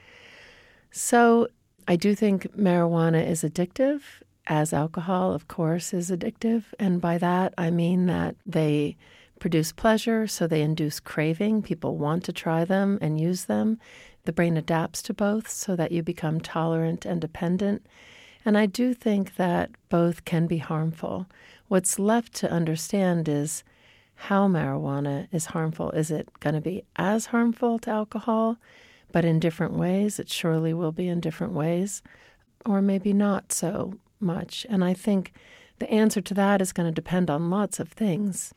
So 0.92 1.48
I 1.88 1.96
do 1.96 2.16
think 2.16 2.56
marijuana 2.56 3.26
is 3.26 3.44
addictive, 3.44 4.02
as 4.48 4.74
alcohol, 4.74 5.34
of 5.34 5.48
course, 5.48 5.94
is 5.94 6.10
addictive. 6.10 6.66
And 6.80 7.00
by 7.00 7.18
that, 7.20 7.54
I 7.58 7.70
mean 7.70 8.08
that 8.08 8.36
they 8.46 8.98
produce 9.40 9.72
pleasure, 9.72 10.28
so 10.28 10.48
they 10.48 10.62
induce 10.62 11.00
craving. 11.00 11.62
People 11.62 11.98
want 11.98 12.24
to 12.26 12.34
try 12.34 12.66
them 12.66 12.98
and 13.02 13.20
use 13.20 13.46
them. 13.46 13.80
The 14.26 14.34
brain 14.34 14.58
adapts 14.58 15.02
to 15.04 15.14
both 15.14 15.50
so 15.50 15.76
that 15.78 15.92
you 15.92 16.04
become 16.04 16.42
tolerant 16.42 17.06
and 17.06 17.22
dependent. 17.22 17.86
And 18.46 18.58
I 18.58 18.66
do 18.66 18.94
think 18.94 19.36
that 19.36 19.72
both 19.90 20.26
can 20.26 20.48
be 20.48 20.58
harmful. 20.58 21.28
What's 21.68 22.00
left 22.00 22.34
to 22.36 22.52
understand 22.52 23.28
is 23.28 23.64
how 24.16 24.48
marijuana 24.48 25.28
is 25.32 25.48
harmful. 25.48 25.92
Is 25.92 26.12
it 26.12 26.28
going 26.40 26.56
to 26.56 26.62
be 26.62 26.84
as 26.96 27.28
harmful 27.28 27.80
to 27.80 27.90
alcohol, 27.90 28.58
but 29.12 29.26
in 29.26 29.40
different 29.40 29.74
ways? 29.74 30.20
It 30.20 30.30
surely 30.30 30.74
will 30.74 30.92
be 30.92 31.08
in 31.08 31.20
different 31.20 31.54
ways, 31.54 32.02
or 32.66 32.82
maybe 32.82 33.14
not 33.14 33.52
so 33.52 33.94
much. 34.20 34.66
And 34.70 34.84
I 34.84 34.94
think 34.94 35.34
the 35.80 35.90
answer 35.90 36.22
to 36.22 36.34
that 36.34 36.62
is 36.62 36.74
going 36.74 36.88
to 36.88 36.94
depend 36.94 37.30
on 37.30 37.50
lots 37.50 37.80
of 37.80 37.90
things. 37.90 38.54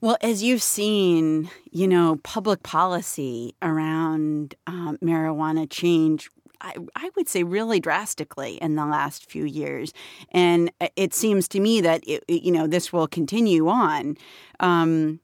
Well, 0.00 0.16
as 0.22 0.42
you've 0.42 0.62
seen, 0.62 1.50
you 1.70 1.86
know, 1.86 2.18
public 2.22 2.62
policy 2.62 3.54
around 3.60 4.54
um, 4.66 4.96
marijuana 5.02 5.68
change 5.68 6.30
I, 6.60 6.74
I, 6.96 7.10
would 7.16 7.28
say 7.28 7.42
really 7.42 7.80
drastically 7.80 8.56
in 8.56 8.76
the 8.76 8.86
last 8.86 9.30
few 9.30 9.44
years. 9.44 9.92
And 10.30 10.70
it 10.96 11.14
seems 11.14 11.48
to 11.48 11.60
me 11.60 11.80
that, 11.80 12.02
it, 12.06 12.24
you 12.28 12.52
know, 12.52 12.66
this 12.66 12.92
will 12.92 13.08
continue 13.08 13.68
on. 13.68 14.16
Um, 14.60 15.20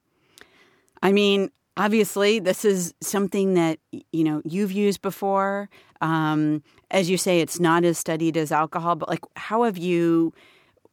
I 1.03 1.13
mean, 1.13 1.51
obviously, 1.77 2.39
this 2.39 2.65
is 2.65 2.95
something 3.01 3.55
that, 3.55 3.79
you 3.91 4.25
know, 4.25 4.43
you've 4.45 4.73
used 4.73 5.03
before. 5.03 5.69
Um, 6.01 6.63
as 6.91 7.11
you 7.11 7.17
say, 7.17 7.41
it's 7.41 7.61
not 7.61 7.85
as 7.85 7.99
studied 7.99 8.37
as 8.37 8.53
alcohol, 8.53 8.97
but 8.97 9.09
like, 9.09 9.25
how 9.37 9.65
have 9.65 9.79
you 9.79 10.33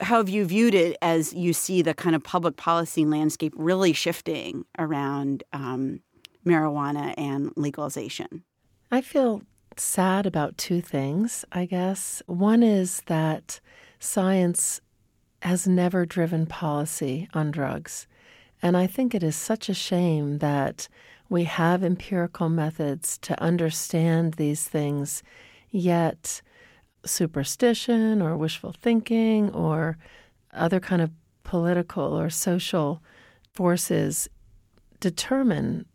how 0.02 0.18
have 0.18 0.30
you 0.30 0.44
viewed 0.44 0.74
it 0.74 0.98
as 1.02 1.34
you 1.34 1.54
see 1.54 1.82
the 1.82 1.94
kind 1.94 2.16
of 2.16 2.24
public 2.24 2.58
policy 2.58 3.06
landscape 3.06 3.54
really 3.56 3.94
shifting 3.94 4.66
around 4.78 5.44
um, 5.54 6.02
marijuana 6.46 7.14
and 7.18 7.52
legalization? 7.56 8.44
I 8.92 9.02
feel 9.02 9.42
sad 9.80 10.26
about 10.26 10.58
two 10.58 10.82
things, 10.82 11.46
I 11.52 11.66
guess. 11.66 12.22
One 12.26 12.64
is 12.64 13.02
that 13.08 13.60
science 14.00 14.82
has 15.42 15.68
never 15.68 16.06
driven 16.06 16.46
policy 16.46 17.28
on 17.34 17.52
drugs. 17.52 18.08
And 18.62 18.78
I 18.78 18.88
think 18.88 19.14
it 19.14 19.24
is 19.24 19.36
such 19.36 19.68
a 19.68 19.74
shame 19.74 20.38
that 20.40 20.88
we 21.30 21.44
have 21.44 21.84
empirical 21.84 22.50
methods 22.50 23.18
to 23.20 23.42
understand 23.42 24.36
these 24.36 24.68
things, 24.68 25.24
yet 25.70 26.42
superstition 27.06 28.22
or 28.22 28.38
wishful 28.38 28.72
thinking 28.72 29.54
or 29.54 29.98
other 30.54 30.80
kind 30.80 31.02
of 31.02 31.12
political 31.44 32.18
or 32.18 32.30
social 32.30 33.02
forces 33.54 34.30
determine 35.00 35.86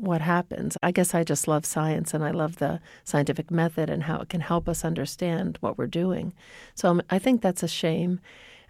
what 0.00 0.20
happens. 0.20 0.76
I 0.82 0.90
guess 0.90 1.14
I 1.14 1.24
just 1.24 1.46
love 1.46 1.64
science 1.66 2.14
and 2.14 2.24
I 2.24 2.30
love 2.30 2.56
the 2.56 2.80
scientific 3.04 3.50
method 3.50 3.90
and 3.90 4.04
how 4.04 4.20
it 4.20 4.28
can 4.28 4.40
help 4.40 4.68
us 4.68 4.84
understand 4.84 5.58
what 5.60 5.76
we're 5.76 5.86
doing. 5.86 6.32
So 6.74 6.88
um, 6.88 7.02
I 7.10 7.18
think 7.18 7.42
that's 7.42 7.62
a 7.62 7.68
shame. 7.68 8.20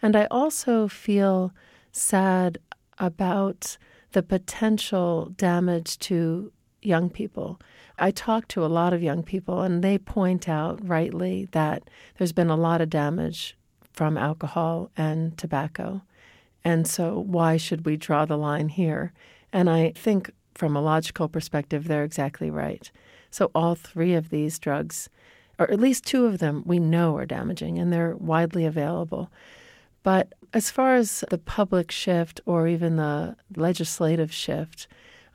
And 0.03 0.17
I 0.17 0.27
also 0.31 0.89
feel 0.89 1.53
sad 1.93 2.59
about 2.99 3.77
the 4.13 4.23
potential 4.23 5.33
damage 5.37 5.99
to 6.01 6.53
young 6.83 7.11
people. 7.11 7.61
I 7.99 8.11
talk 8.11 8.49
to 8.49 8.65
a 8.65 8.67
lot 8.67 8.93
of 8.93 9.03
young 9.03 9.23
people, 9.23 9.63
and 9.63 9.85
they 9.85 9.99
point 9.99 10.49
out 10.49 10.87
rightly 10.87 11.49
that 11.53 11.83
there's 12.17 12.33
been 12.33 12.51
a 12.51 12.57
lot 12.57 12.81
of 12.81 12.91
damage 12.91 13.57
from 13.93 14.17
alcohol 14.17 14.91
and 14.97 15.37
tobacco. 15.37 16.03
And 16.65 16.87
so, 16.87 17.19
why 17.19 17.57
should 17.57 17.85
we 17.85 17.97
draw 17.97 18.25
the 18.25 18.39
line 18.39 18.69
here? 18.69 19.13
And 19.53 19.69
I 19.69 19.93
think 19.95 20.31
from 20.61 20.77
a 20.77 20.83
logical 20.83 21.27
perspective, 21.27 21.89
they're 21.89 22.05
exactly 22.05 22.51
right. 22.51 22.91
So, 23.31 23.51
all 23.55 23.75
three 23.75 24.13
of 24.13 24.29
these 24.29 24.59
drugs, 24.59 25.09
or 25.59 25.71
at 25.71 25.81
least 25.81 26.05
two 26.05 26.27
of 26.27 26.37
them, 26.37 26.63
we 26.67 26.79
know 26.79 27.17
are 27.17 27.25
damaging 27.25 27.79
and 27.79 27.91
they're 27.91 28.15
widely 28.15 28.67
available. 28.67 29.31
But 30.03 30.35
as 30.53 30.71
far 30.71 30.97
as 30.97 31.25
the 31.31 31.39
public 31.39 31.91
shift 31.91 32.43
or 32.45 32.69
even 32.69 32.97
the 32.97 33.37
legislative 33.57 34.35
shift, 34.35 34.87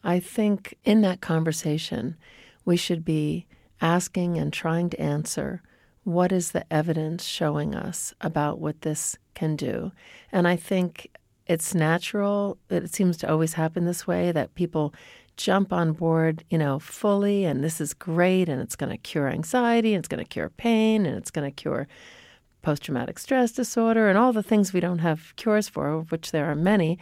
I 0.03 0.19
think 0.19 0.77
in 0.83 1.01
that 1.01 1.21
conversation, 1.21 2.17
we 2.63 2.77
should 2.77 3.03
be 3.03 3.47
asking 3.81 4.37
and 4.37 4.53
trying 4.53 4.91
to 4.91 5.01
answer 5.01 5.63
what 6.03 6.31
is 6.31 6.51
the 6.51 6.71
evidence 6.71 7.23
showing 7.23 7.73
us 7.73 8.13
about 8.21 8.59
what 8.59 8.81
this 8.81 9.17
can 9.33 9.55
do? 9.55 9.91
And 10.31 10.47
I 10.47 10.55
think 10.55 11.09
it's 11.47 11.75
natural, 11.75 12.57
it 12.69 12.93
seems 12.93 13.17
to 13.17 13.29
always 13.29 13.53
happen 13.53 13.85
this 13.85 14.07
way 14.07 14.31
that 14.31 14.55
people 14.55 14.93
jump 15.37 15.73
on 15.73 15.91
board, 15.91 16.43
you 16.49 16.57
know, 16.57 16.79
fully 16.79 17.45
and 17.45 17.63
this 17.63 17.81
is 17.81 17.93
great 17.93 18.49
and 18.49 18.61
it's 18.61 18.75
going 18.75 18.89
to 18.89 18.97
cure 18.97 19.27
anxiety 19.27 19.93
and 19.93 19.99
it's 19.99 20.07
going 20.07 20.23
to 20.23 20.29
cure 20.29 20.49
pain 20.49 21.05
and 21.05 21.17
it's 21.17 21.31
going 21.31 21.49
to 21.49 21.55
cure 21.55 21.87
post 22.61 22.83
traumatic 22.83 23.19
stress 23.19 23.51
disorder 23.51 24.09
and 24.09 24.17
all 24.17 24.33
the 24.33 24.41
things 24.41 24.73
we 24.73 24.79
don't 24.79 24.99
have 24.99 25.35
cures 25.35 25.69
for, 25.69 25.89
of 25.89 26.11
which 26.11 26.31
there 26.31 26.49
are 26.49 26.55
many. 26.55 26.97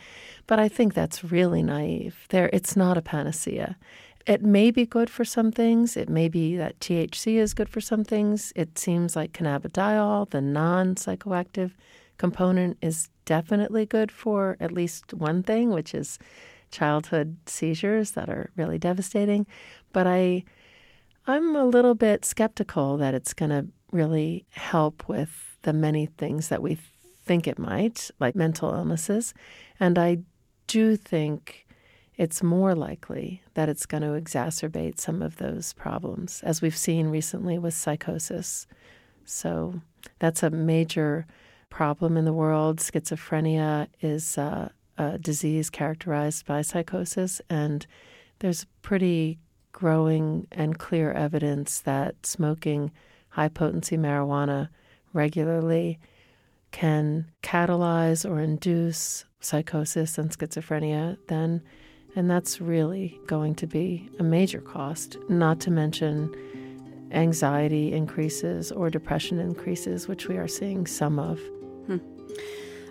But 0.46 0.60
I 0.60 0.68
think 0.68 0.94
that's 0.94 1.24
really 1.24 1.64
naive. 1.64 2.26
There 2.30 2.50
it's 2.52 2.76
not 2.76 2.98
a 2.98 3.02
panacea. 3.02 3.78
It 4.26 4.42
may 4.42 4.72
be 4.72 4.86
good 4.86 5.10
for 5.10 5.26
some 5.26 5.52
things. 5.52 5.98
It 5.98 6.10
may 6.10 6.30
be 6.30 6.56
that 6.58 6.80
THC 6.80 7.36
is 7.36 7.54
good 7.54 7.70
for 7.70 7.82
some 7.82 8.04
things. 8.04 8.54
It 8.56 8.78
seems 8.78 9.16
like 9.16 9.34
cannabidiol, 9.34 10.30
the 10.30 10.42
non 10.42 10.96
psychoactive 10.96 11.72
component, 12.18 12.78
is 12.82 13.10
definitely 13.26 13.86
good 13.86 14.12
for 14.12 14.58
at 14.60 14.72
least 14.72 15.14
one 15.14 15.44
thing, 15.44 15.70
which 15.72 15.94
is 15.94 16.20
childhood 16.72 17.38
seizures 17.46 18.12
that 18.12 18.30
are 18.30 18.50
really 18.56 18.78
devastating. 18.80 19.46
But 19.92 20.08
I, 20.08 20.44
I'm 21.28 21.56
a 21.56 21.66
little 21.66 21.96
bit 21.96 22.26
skeptical 22.26 22.98
that 22.98 23.14
it's 23.14 23.34
going 23.34 23.52
to 23.52 23.68
really 23.92 24.46
help 24.50 25.08
with 25.08 25.58
the 25.62 25.74
many 25.74 26.08
things 26.08 26.50
that 26.50 26.62
we 26.62 26.78
think 27.26 27.48
it 27.48 27.60
might, 27.60 28.10
like 28.20 28.36
mental 28.36 28.74
illnesses. 28.74 29.34
And 29.80 29.98
I 29.98 30.20
do 30.68 30.96
think 30.96 31.66
it's 32.16 32.44
more 32.44 32.76
likely 32.76 33.42
that 33.54 33.70
it's 33.70 33.86
going 33.86 34.04
to 34.04 34.10
exacerbate 34.10 35.00
some 35.00 35.22
of 35.22 35.38
those 35.38 35.74
problems, 35.74 36.42
as 36.44 36.62
we've 36.62 36.78
seen 36.78 37.08
recently 37.08 37.58
with 37.58 37.74
psychosis. 37.74 38.68
So 39.26 39.82
that's 40.20 40.44
a 40.44 40.50
major 40.50 41.26
problem 41.74 42.16
in 42.18 42.24
the 42.24 42.32
world. 42.32 42.78
Schizophrenia 42.78 43.88
is 44.00 44.38
uh, 44.38 44.70
a 45.00 45.18
disease 45.18 45.72
characterized 45.72 46.46
by 46.46 46.62
psychosis, 46.62 47.42
and 47.50 47.88
there's 48.40 48.68
pretty 48.84 49.40
growing 49.72 50.46
and 50.52 50.78
clear 50.78 51.12
evidence 51.14 51.80
that 51.80 52.28
smoking 52.28 52.92
high 53.30 53.48
potency 53.48 53.98
marijuana 53.98 54.70
regularly 55.14 55.98
can 56.70 57.26
catalyze 57.42 58.24
or 58.30 58.40
induce 58.40 59.26
psychosis 59.40 60.20
and 60.20 60.30
schizophrenia, 60.30 61.18
then 61.28 61.60
and 62.16 62.30
that's 62.30 62.62
really 62.62 63.20
going 63.26 63.56
to 63.56 63.66
be 63.66 64.08
a 64.20 64.24
major 64.24 64.62
cost, 64.62 65.18
not 65.28 65.60
to 65.60 65.72
mention 65.72 66.32
anxiety 67.12 67.92
increases 67.92 68.72
or 68.72 68.92
depression 68.92 69.40
increases, 69.40 70.08
which 70.08 70.28
we 70.28 70.38
are 70.38 70.48
seeing 70.48 70.86
some 70.86 71.18
of. 71.18 71.40
Hmm. 71.88 71.98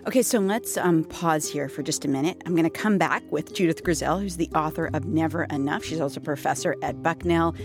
Okay, 0.05 0.21
so 0.21 0.39
let's 0.39 0.75
um, 0.75 1.05
pause 1.05 1.47
here 1.47 1.69
for 1.69 1.81
just 1.81 2.03
a 2.03 2.09
minute. 2.09 2.41
I'm 2.45 2.53
going 2.53 2.69
to 2.69 2.69
come 2.69 2.97
back 2.97 3.23
with 3.31 3.53
Judith 3.53 3.83
Grisel, 3.83 4.19
who's 4.19 4.35
the 4.35 4.49
author 4.53 4.89
of 4.93 5.05
Never 5.05 5.45
Enough. 5.45 5.85
She's 5.85 6.01
also 6.01 6.19
a 6.19 6.23
professor 6.23 6.75
at 6.83 7.01
Bucknell. 7.01 7.55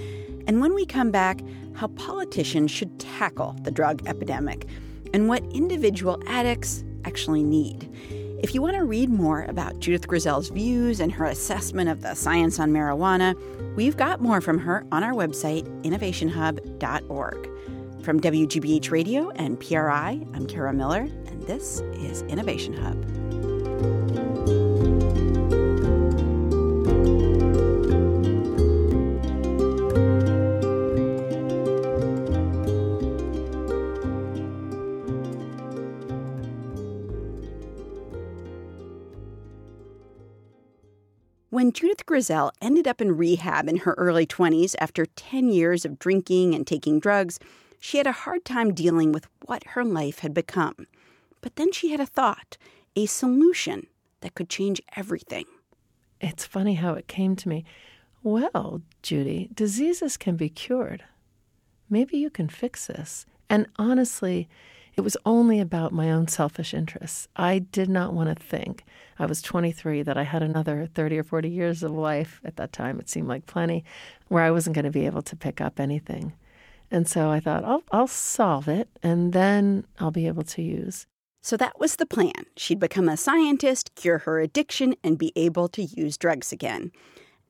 And 0.47 0.61
when 0.61 0.73
we 0.73 0.87
come 0.87 1.11
back, 1.11 1.41
how 1.75 1.89
politicians 1.89 2.71
should 2.71 2.99
tackle 3.01 3.57
the 3.63 3.71
drug 3.71 4.07
epidemic 4.07 4.69
and 5.13 5.29
what 5.29 5.43
individual 5.53 6.23
addicts 6.27 6.85
actually 7.05 7.43
need. 7.43 7.91
If 8.41 8.55
you 8.55 8.63
want 8.63 8.77
to 8.77 8.85
read 8.85 9.11
more 9.11 9.43
about 9.49 9.81
Judith 9.81 10.07
Grisel's 10.07 10.51
views 10.51 11.01
and 11.01 11.11
her 11.11 11.25
assessment 11.25 11.89
of 11.89 12.03
the 12.03 12.15
science 12.15 12.61
on 12.61 12.71
marijuana, 12.71 13.35
we've 13.75 13.97
got 13.97 14.21
more 14.21 14.41
from 14.41 14.59
her 14.59 14.87
on 14.93 15.03
our 15.03 15.13
website, 15.13 15.65
innovationhub.org. 15.83 17.51
From 18.09 18.23
WGBH 18.23 18.91
Radio 18.91 19.29
and 19.33 19.61
PRI, 19.61 20.27
I'm 20.33 20.47
Kara 20.47 20.73
Miller, 20.73 21.03
and 21.27 21.43
this 21.43 21.81
is 21.93 22.23
Innovation 22.23 22.73
Hub. 22.73 22.97
When 41.51 41.73
Judith 41.73 42.07
Grisel 42.07 42.53
ended 42.63 42.89
up 42.89 43.03
in 43.03 43.19
rehab 43.19 43.69
in 43.69 43.77
her 43.77 43.93
early 43.99 44.27
20s 44.27 44.75
after 44.81 45.05
10 45.05 45.51
years 45.51 45.85
of 45.85 45.99
drinking 45.99 46.55
and 46.55 46.67
taking 46.67 47.01
drugs, 47.01 47.39
she 47.79 47.99
had 47.99 48.07
a 48.07 48.13
hard 48.13 48.45
time 48.45 48.75
dealing 48.75 49.13
with 49.13 49.27
what 49.47 49.65
her 49.69 49.85
life 49.85 50.21
had 50.21 50.35
become. 50.35 50.87
But 51.41 51.57
then 51.57 51.73
she 51.73 51.91
had 51.91 52.01
a 52.01 52.07
thought, 52.07 52.57
a 52.97 53.07
solution 53.07 53.87
that 54.21 54.35
could 54.35 54.49
change 54.49 54.83
everything. 54.97 55.45
It's 56.21 56.45
funny 56.45 56.75
how 56.75 56.95
it 56.95 57.07
came 57.07 57.37
to 57.37 57.49
me. 57.49 57.65
Well, 58.23 58.83
Judy, 59.03 59.49
diseases 59.55 60.17
can 60.17 60.37
be 60.37 60.49
cured. 60.49 61.05
Maybe 61.89 62.19
you 62.19 62.31
can 62.31 62.49
fix 62.49 62.87
this. 62.87 63.25
And 63.49 63.67
honestly, 63.77 64.49
it 64.97 65.03
was 65.03 65.17
only 65.25 65.61
about 65.61 65.93
my 65.93 66.11
own 66.11 66.27
selfish 66.27 66.75
interests. 66.75 67.29
I 67.37 67.61
did 67.61 67.89
not 67.89 68.13
want 68.13 68.37
to 68.37 68.45
think. 68.45 68.85
I 69.17 69.27
was 69.27 69.41
23 69.41 70.03
that 70.03 70.19
I 70.19 70.25
had 70.25 70.43
another 70.43 70.89
30 70.93 71.19
or 71.19 71.23
40 71.23 71.49
years 71.49 71.85
of 71.85 71.93
life. 71.93 72.41
At 72.45 72.57
that 72.57 72.73
time, 72.73 72.99
it 72.99 73.09
seemed 73.09 73.29
like 73.29 73.47
plenty, 73.47 73.85
where 74.27 74.43
I 74.43 74.51
wasn't 74.51 74.75
going 74.75 74.87
to 74.87 74.91
be 74.91 75.07
able 75.07 75.23
to 75.23 75.37
pick 75.37 75.61
up 75.61 75.79
anything. 75.79 76.33
And 76.91 77.07
so 77.07 77.31
I 77.31 77.41
thought, 77.41 77.65
I'll, 77.65 77.83
I'll 77.93 78.07
solve 78.07 78.69
it 78.69 78.89
and 79.03 79.33
then 79.33 79.87
I'll 79.99 80.11
be 80.11 80.27
able 80.27 80.45
to 80.45 80.63
use. 80.63 81.07
So 81.43 81.57
that 81.57 81.79
was 81.79 81.97
the 81.97 82.07
plan. 82.07 82.47
She'd 82.57 82.81
become 82.81 83.09
a 83.09 83.17
scientist, 83.17 83.95
cure 83.95 84.19
her 84.19 84.41
addiction, 84.41 84.95
and 85.05 85.19
be 85.19 85.33
able 85.37 85.69
to 85.69 85.83
use 85.83 86.19
drugs 86.19 86.53
again. 86.53 86.91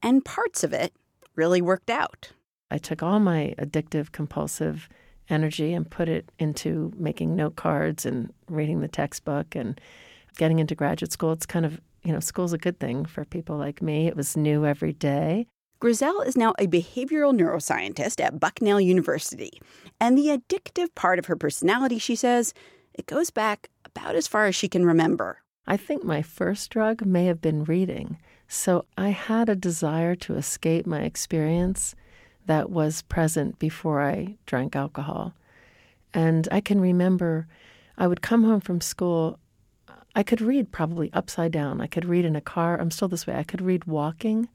And 0.03 0.25
parts 0.25 0.63
of 0.63 0.73
it 0.73 0.93
really 1.35 1.63
worked 1.63 1.91
out. 1.91 2.33
I 2.71 2.79
took 2.79 3.03
all 3.03 3.19
my 3.19 3.55
addictive, 3.59 4.13
compulsive 4.13 4.89
energy 5.31 5.73
and 5.73 5.91
put 5.91 6.09
it 6.09 6.31
into 6.39 6.93
making 6.97 7.35
note 7.35 7.57
cards 7.57 8.05
and 8.05 8.33
reading 8.49 8.81
the 8.81 8.89
textbook 8.89 9.55
and 9.55 9.81
getting 10.37 10.59
into 10.59 10.75
graduate 10.75 11.13
school. 11.13 11.33
It's 11.33 11.47
kind 11.47 11.65
of, 11.65 11.81
you 12.03 12.13
know, 12.13 12.21
school's 12.21 12.53
a 12.53 12.59
good 12.59 12.79
thing 12.79 13.05
for 13.05 13.25
people 13.25 13.57
like 13.57 13.83
me. 13.83 14.07
It 14.07 14.17
was 14.17 14.37
new 14.37 14.65
every 14.67 14.93
day. 14.93 15.47
Grisel 15.81 16.27
is 16.27 16.37
now 16.37 16.55
a 16.59 16.67
behavioral 16.67 17.33
neuroscientist 17.33 18.21
at 18.21 18.41
Bucknell 18.41 18.81
University. 18.81 19.61
And 20.01 20.19
the 20.19 20.27
addictive 20.27 20.93
part 20.97 21.21
of 21.21 21.27
her 21.27 21.37
personality, 21.37 21.99
she 21.99 22.17
says, 22.17 22.53
it 22.95 23.07
goes 23.07 23.31
back 23.31 23.71
about 23.85 24.17
as 24.17 24.27
far 24.27 24.47
as 24.47 24.57
she 24.57 24.67
can 24.67 24.85
remember. 24.85 25.39
I 25.69 25.77
think 25.77 26.03
my 26.03 26.21
first 26.21 26.71
drug 26.71 27.07
may 27.07 27.27
have 27.27 27.41
been 27.41 27.63
reading. 27.63 28.19
So 28.49 28.87
I 28.97 29.11
had 29.11 29.49
a 29.49 29.55
desire 29.55 30.17
to 30.17 30.35
escape 30.35 30.85
my 30.85 31.03
experience 31.03 31.95
that 32.47 32.71
was 32.71 33.03
present 33.03 33.61
before 33.61 34.03
I 34.03 34.37
drank 34.47 34.75
alcohol. 34.75 35.33
And 36.13 36.49
I 36.51 36.61
can 36.61 36.81
remember 36.81 37.47
I 37.97 38.09
would 38.09 38.21
come 38.21 38.43
home 38.43 38.61
from 38.61 38.81
school. 38.81 39.39
I 40.17 40.25
could 40.25 40.41
read 40.41 40.73
probably 40.73 41.13
upside 41.13 41.53
down. 41.53 41.81
I 41.81 41.87
could 41.87 42.05
read 42.05 42.25
in 42.25 42.35
a 42.35 42.41
car. 42.41 42.81
I'm 42.81 42.91
still 42.91 43.07
this 43.07 43.29
way. 43.29 43.37
I 43.37 43.45
could 43.45 43.61
read 43.61 43.85
walking 43.85 44.49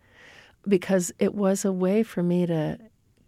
because 0.68 1.12
it 1.20 1.34
was 1.34 1.66
a 1.66 1.72
way 1.72 2.04
for 2.04 2.24
me 2.24 2.46
to 2.46 2.80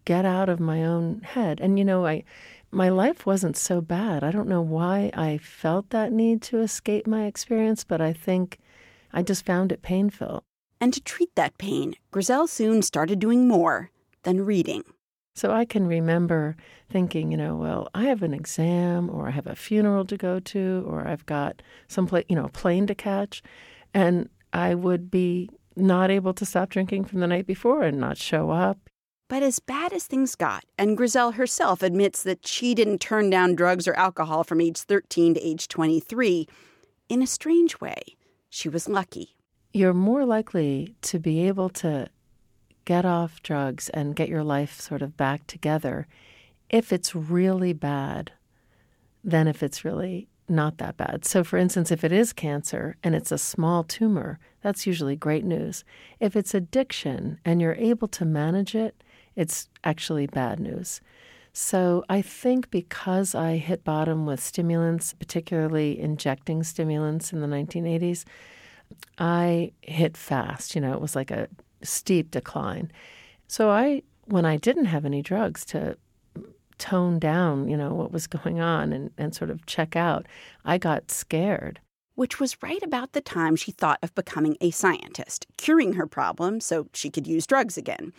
get 0.06 0.26
out 0.26 0.50
of 0.50 0.60
my 0.60 0.84
own 0.84 1.22
head. 1.22 1.60
And 1.60 1.78
you 1.78 1.86
know, 1.86 2.06
I 2.06 2.24
my 2.72 2.90
life 2.90 3.26
wasn't 3.26 3.56
so 3.56 3.80
bad. 3.80 4.24
I 4.24 4.32
don't 4.32 4.50
know 4.50 4.62
why 4.62 5.10
I 5.14 5.38
felt 5.38 5.92
that 5.92 6.12
need 6.12 6.42
to 6.44 6.60
escape 6.60 7.08
my 7.08 7.26
experience, 7.26 7.84
but 7.84 8.02
I 8.02 8.12
think 8.12 8.60
I 9.14 9.22
just 9.22 9.46
found 9.46 9.72
it 9.72 9.82
painful. 9.82 10.44
And 10.82 10.94
to 10.94 11.02
treat 11.02 11.34
that 11.36 11.58
pain, 11.58 11.96
Grisel 12.12 12.50
soon 12.50 12.82
started 12.82 13.20
doing 13.20 13.48
more 13.48 13.92
than 14.24 14.46
reading. 14.46 14.84
So 15.36 15.52
I 15.52 15.66
can 15.66 15.88
remember 15.88 16.56
thinking, 16.90 17.32
you 17.32 17.38
know, 17.38 17.56
well, 17.56 17.90
I 17.94 18.04
have 18.06 18.24
an 18.24 18.34
exam 18.34 19.10
or 19.10 19.28
I 19.28 19.32
have 19.32 19.48
a 19.48 19.56
funeral 19.56 20.06
to 20.06 20.18
go 20.18 20.40
to 20.40 20.86
or 20.88 21.08
I've 21.08 21.26
got 21.26 21.62
some 21.88 22.08
place, 22.08 22.26
you 22.30 22.36
know, 22.36 22.46
a 22.46 22.50
plane 22.50 22.88
to 22.88 22.96
catch. 22.96 23.42
And 23.94 24.30
I 24.54 24.76
would 24.76 25.12
be 25.12 25.50
not 25.76 26.12
able 26.12 26.34
to 26.34 26.46
stop 26.46 26.70
drinking 26.70 27.06
from 27.06 27.20
the 27.20 27.28
night 27.28 27.48
before 27.48 27.84
and 27.84 28.00
not 28.00 28.18
show 28.18 28.50
up. 28.50 28.90
But 29.28 29.42
as 29.42 29.60
bad 29.60 29.92
as 29.92 30.06
things 30.06 30.36
got, 30.36 30.66
and 30.78 30.98
Grisel 30.98 31.34
herself 31.34 31.82
admits 31.82 32.22
that 32.24 32.46
she 32.46 32.76
didn't 32.76 33.00
turn 33.00 33.30
down 33.30 33.56
drugs 33.56 33.88
or 33.88 33.96
alcohol 33.96 34.44
from 34.44 34.62
age 34.62 34.78
13 34.78 35.34
to 35.34 35.42
age 35.42 35.68
23, 35.68 36.48
in 37.10 37.22
a 37.22 37.28
strange 37.28 37.80
way, 37.80 38.02
she 38.50 38.70
was 38.70 38.88
lucky. 38.88 39.36
You're 39.74 39.94
more 39.94 40.26
likely 40.26 40.96
to 41.02 41.20
be 41.20 41.48
able 41.48 41.70
to 41.70 42.08
get 42.86 43.04
off 43.04 43.42
drugs 43.42 43.90
and 43.90 44.16
get 44.16 44.30
your 44.30 44.44
life 44.44 44.80
sort 44.80 45.02
of 45.02 45.18
back 45.18 45.48
together 45.48 46.08
if 46.70 46.94
it's 46.94 47.16
really 47.16 47.74
bad 47.74 48.32
than 49.24 49.48
if 49.48 49.64
it's 49.64 49.84
really 49.84 50.28
not 50.48 50.78
that 50.78 50.98
bad. 50.98 51.26
So, 51.26 51.44
for 51.44 51.58
instance, 51.58 51.92
if 51.92 52.04
it 52.04 52.12
is 52.12 52.34
cancer 52.34 52.96
and 53.04 53.16
it's 53.16 53.32
a 53.32 53.38
small 53.38 53.84
tumor, 53.84 54.40
that's 54.62 54.86
usually 54.86 55.16
great 55.16 55.44
news. 55.44 55.84
If 56.20 56.36
it's 56.36 56.54
addiction 56.54 57.40
and 57.44 57.62
you're 57.62 57.76
able 57.76 58.08
to 58.10 58.26
manage 58.26 58.76
it, 58.76 59.04
it's 59.36 59.70
actually 59.84 60.28
bad 60.28 60.60
news. 60.60 61.02
So, 61.52 62.04
I 62.10 62.22
think 62.22 62.70
because 62.70 63.34
I 63.34 63.58
hit 63.58 63.84
bottom 63.84 64.26
with 64.26 64.40
stimulants, 64.40 65.14
particularly 65.14 66.00
injecting 66.00 66.64
stimulants 66.64 67.34
in 67.34 67.42
the 67.42 67.48
1980s, 67.48 68.26
I 69.18 69.72
hit 69.82 70.18
fast. 70.18 70.76
You 70.76 70.82
know, 70.82 70.94
it 70.94 71.02
was 71.02 71.16
like 71.16 71.32
a 71.32 71.48
steep 71.82 72.32
decline. 72.32 72.92
So 73.48 73.70
I, 73.70 74.04
when 74.26 74.46
I 74.46 74.58
didn't 74.58 74.86
have 74.86 75.06
any 75.06 75.22
drugs 75.22 75.66
to 75.66 75.98
tone 76.78 77.20
down, 77.20 77.68
you 77.68 77.78
know, 77.78 77.94
what 77.94 78.12
was 78.12 78.28
going 78.28 78.60
on 78.60 78.94
and, 78.94 79.12
and 79.18 79.36
sort 79.36 79.50
of 79.50 79.66
check 79.66 79.96
out, 79.96 80.26
I 80.64 80.78
got 80.78 81.12
scared. 81.12 81.80
Which 82.16 82.40
was 82.40 82.62
right 82.62 82.82
about 82.82 83.12
the 83.12 83.22
time 83.22 83.56
she 83.56 83.72
thought 83.72 84.00
of 84.02 84.16
becoming 84.16 84.58
a 84.62 84.72
scientist, 84.72 85.48
curing 85.58 85.94
her 85.94 86.08
problem 86.08 86.60
so 86.60 86.88
she 86.94 87.10
could 87.10 87.28
use 87.28 87.46
drugs 87.46 87.78
again. 87.78 88.14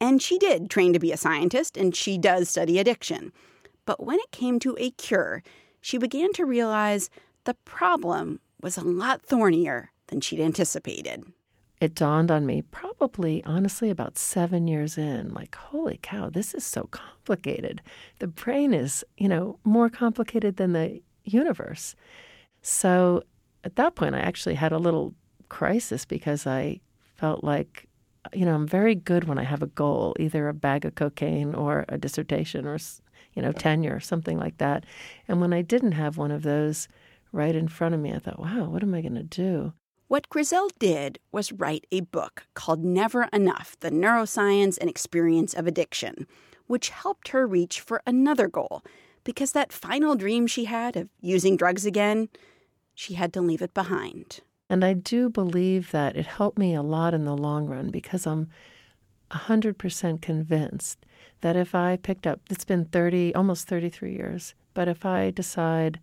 And 0.00 0.22
she 0.22 0.38
did 0.38 0.70
train 0.70 0.92
to 0.94 0.98
be 0.98 1.12
a 1.12 1.16
scientist, 1.16 1.76
and 1.76 1.94
she 1.94 2.18
does 2.18 2.48
study 2.48 2.78
addiction. 2.78 3.32
But 3.84 4.04
when 4.04 4.18
it 4.18 4.30
came 4.32 4.58
to 4.60 4.76
a 4.78 4.90
cure, 4.90 5.42
she 5.80 5.98
began 5.98 6.32
to 6.34 6.46
realize 6.46 7.10
the 7.44 7.54
problem 7.64 8.40
was 8.60 8.76
a 8.76 8.84
lot 8.84 9.22
thornier 9.22 9.90
than 10.06 10.20
she'd 10.20 10.40
anticipated 10.40 11.24
it 11.82 11.96
dawned 11.96 12.30
on 12.30 12.46
me 12.46 12.62
probably 12.62 13.42
honestly 13.44 13.90
about 13.90 14.16
seven 14.16 14.68
years 14.68 14.96
in 14.96 15.34
like 15.34 15.56
holy 15.56 15.98
cow 16.00 16.30
this 16.30 16.54
is 16.54 16.64
so 16.64 16.84
complicated. 16.92 17.82
The 18.20 18.28
brain 18.28 18.72
is 18.72 19.04
you 19.18 19.28
know 19.28 19.58
more 19.64 19.90
complicated 19.90 20.58
than 20.58 20.74
the 20.74 21.02
universe. 21.24 21.96
So 22.62 23.24
at 23.64 23.74
that 23.76 23.96
point 23.96 24.14
i 24.14 24.20
actually 24.20 24.54
had 24.54 24.70
a 24.70 24.78
little 24.78 25.14
crisis 25.48 26.04
because 26.04 26.46
i 26.46 26.80
felt 27.16 27.42
like 27.42 27.88
you 28.32 28.44
know 28.44 28.54
i'm 28.54 28.66
very 28.66 28.94
good 28.94 29.24
when 29.24 29.38
i 29.38 29.42
have 29.42 29.62
a 29.62 29.66
goal 29.82 30.14
either 30.20 30.48
a 30.48 30.54
bag 30.54 30.84
of 30.84 30.94
cocaine 30.94 31.52
or 31.52 31.84
a 31.88 31.98
dissertation 31.98 32.64
or 32.64 32.78
you 33.34 33.42
know 33.42 33.50
tenure 33.50 33.96
or 33.96 34.00
something 34.00 34.38
like 34.38 34.58
that. 34.58 34.86
And 35.26 35.40
when 35.40 35.52
i 35.52 35.62
didn't 35.62 35.92
have 35.92 36.16
one 36.16 36.30
of 36.30 36.44
those 36.44 36.86
right 37.32 37.56
in 37.56 37.66
front 37.66 37.94
of 37.94 38.00
me 38.00 38.12
i 38.14 38.20
thought 38.20 38.38
wow 38.38 38.66
what 38.66 38.84
am 38.84 38.94
i 38.94 39.00
going 39.00 39.16
to 39.16 39.24
do 39.24 39.72
what 40.12 40.28
Grisel 40.28 40.68
did 40.78 41.18
was 41.32 41.52
write 41.52 41.86
a 41.90 42.00
book 42.00 42.44
called 42.52 42.84
Never 42.84 43.30
Enough 43.32 43.78
The 43.80 43.90
Neuroscience 43.90 44.76
and 44.76 44.90
Experience 44.90 45.54
of 45.54 45.66
Addiction, 45.66 46.26
which 46.66 46.90
helped 46.90 47.28
her 47.28 47.46
reach 47.46 47.80
for 47.80 48.02
another 48.06 48.46
goal 48.46 48.82
because 49.24 49.52
that 49.52 49.72
final 49.72 50.14
dream 50.14 50.46
she 50.46 50.66
had 50.66 50.98
of 50.98 51.08
using 51.22 51.56
drugs 51.56 51.86
again, 51.86 52.28
she 52.94 53.14
had 53.14 53.32
to 53.32 53.40
leave 53.40 53.62
it 53.62 53.72
behind. 53.72 54.40
And 54.68 54.84
I 54.84 54.92
do 54.92 55.30
believe 55.30 55.92
that 55.92 56.14
it 56.14 56.26
helped 56.26 56.58
me 56.58 56.74
a 56.74 56.82
lot 56.82 57.14
in 57.14 57.24
the 57.24 57.34
long 57.34 57.66
run 57.66 57.88
because 57.88 58.26
I'm 58.26 58.50
100% 59.30 60.20
convinced 60.20 61.06
that 61.40 61.56
if 61.56 61.74
I 61.74 61.96
picked 61.96 62.26
up, 62.26 62.42
it's 62.50 62.66
been 62.66 62.84
30, 62.84 63.34
almost 63.34 63.66
33 63.66 64.12
years, 64.12 64.52
but 64.74 64.88
if 64.88 65.06
I 65.06 65.30
decide 65.30 66.00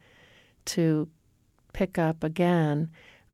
to 0.65 1.07
pick 1.73 1.99
up 1.99 2.23
again, 2.23 2.89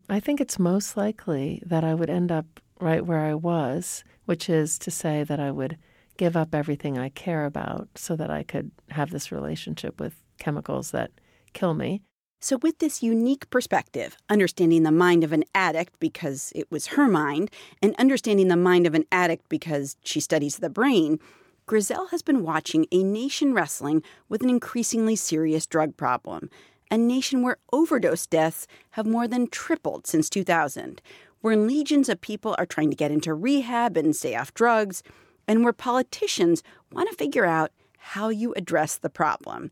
I 0.10 0.20
think 0.20 0.40
it's 0.40 0.60
most 0.60 0.96
likely 0.96 1.62
that 1.66 1.84
I 1.84 1.94
would 1.94 2.10
end 2.10 2.32
up 2.32 2.60
right 2.80 3.06
where 3.06 3.22
I 3.22 3.34
was, 3.34 4.04
which 4.26 4.50
is 4.50 4.78
to 4.80 4.92
say 4.92 5.24
that 5.24 5.40
I 5.40 5.52
would 5.52 5.78
give 6.18 6.38
up 6.38 6.54
everything 6.54 6.98
I 6.98 7.10
care 7.10 7.46
about 7.46 7.90
so 7.96 8.16
that 8.16 8.30
I 8.30 8.44
could 8.44 8.72
have 8.92 9.12
this 9.12 9.32
relationship 9.32 10.00
with 10.00 10.22
chemicals 10.38 10.92
that 10.92 11.12
kill 11.54 11.74
me. 11.74 12.02
So, 12.40 12.58
with 12.58 12.78
this 12.78 13.02
unique 13.02 13.50
perspective, 13.50 14.18
understanding 14.30 14.84
the 14.84 14.92
mind 14.92 15.24
of 15.24 15.34
an 15.34 15.46
addict 15.56 16.00
because 16.00 16.52
it 16.54 16.70
was 16.70 16.88
her 16.88 17.08
mind, 17.08 17.50
and 17.82 17.96
understanding 17.98 18.50
the 18.50 18.58
mind 18.58 18.86
of 18.86 18.94
an 18.94 19.06
addict 19.12 19.50
because 19.50 19.98
she 20.04 20.20
studies 20.20 20.58
the 20.58 20.70
brain, 20.70 21.20
Grisel 21.68 22.12
has 22.12 22.22
been 22.22 22.44
watching 22.44 22.86
a 22.92 23.02
nation 23.02 23.54
wrestling 23.54 24.04
with 24.30 24.44
an 24.44 24.50
increasingly 24.50 25.16
serious 25.16 25.66
drug 25.66 25.98
problem. 25.98 26.52
A 26.92 26.98
nation 26.98 27.42
where 27.42 27.58
overdose 27.74 28.28
deaths 28.28 28.68
have 28.92 29.06
more 29.06 29.28
than 29.28 29.48
tripled 29.48 30.08
since 30.08 30.30
2000, 30.30 31.02
where 31.42 31.58
legions 31.58 32.10
of 32.10 32.22
people 32.22 32.56
are 32.58 32.66
trying 32.66 32.90
to 32.90 32.96
get 32.96 33.12
into 33.12 33.34
rehab 33.34 33.98
and 33.98 34.16
stay 34.16 34.36
off 34.36 34.54
drugs, 34.54 35.04
and 35.48 35.64
where 35.64 35.74
politicians 35.74 36.64
want 36.92 37.10
to 37.10 37.16
figure 37.16 37.46
out 37.46 37.72
how 37.98 38.30
you 38.30 38.54
address 38.54 38.98
the 38.98 39.10
problem. 39.10 39.72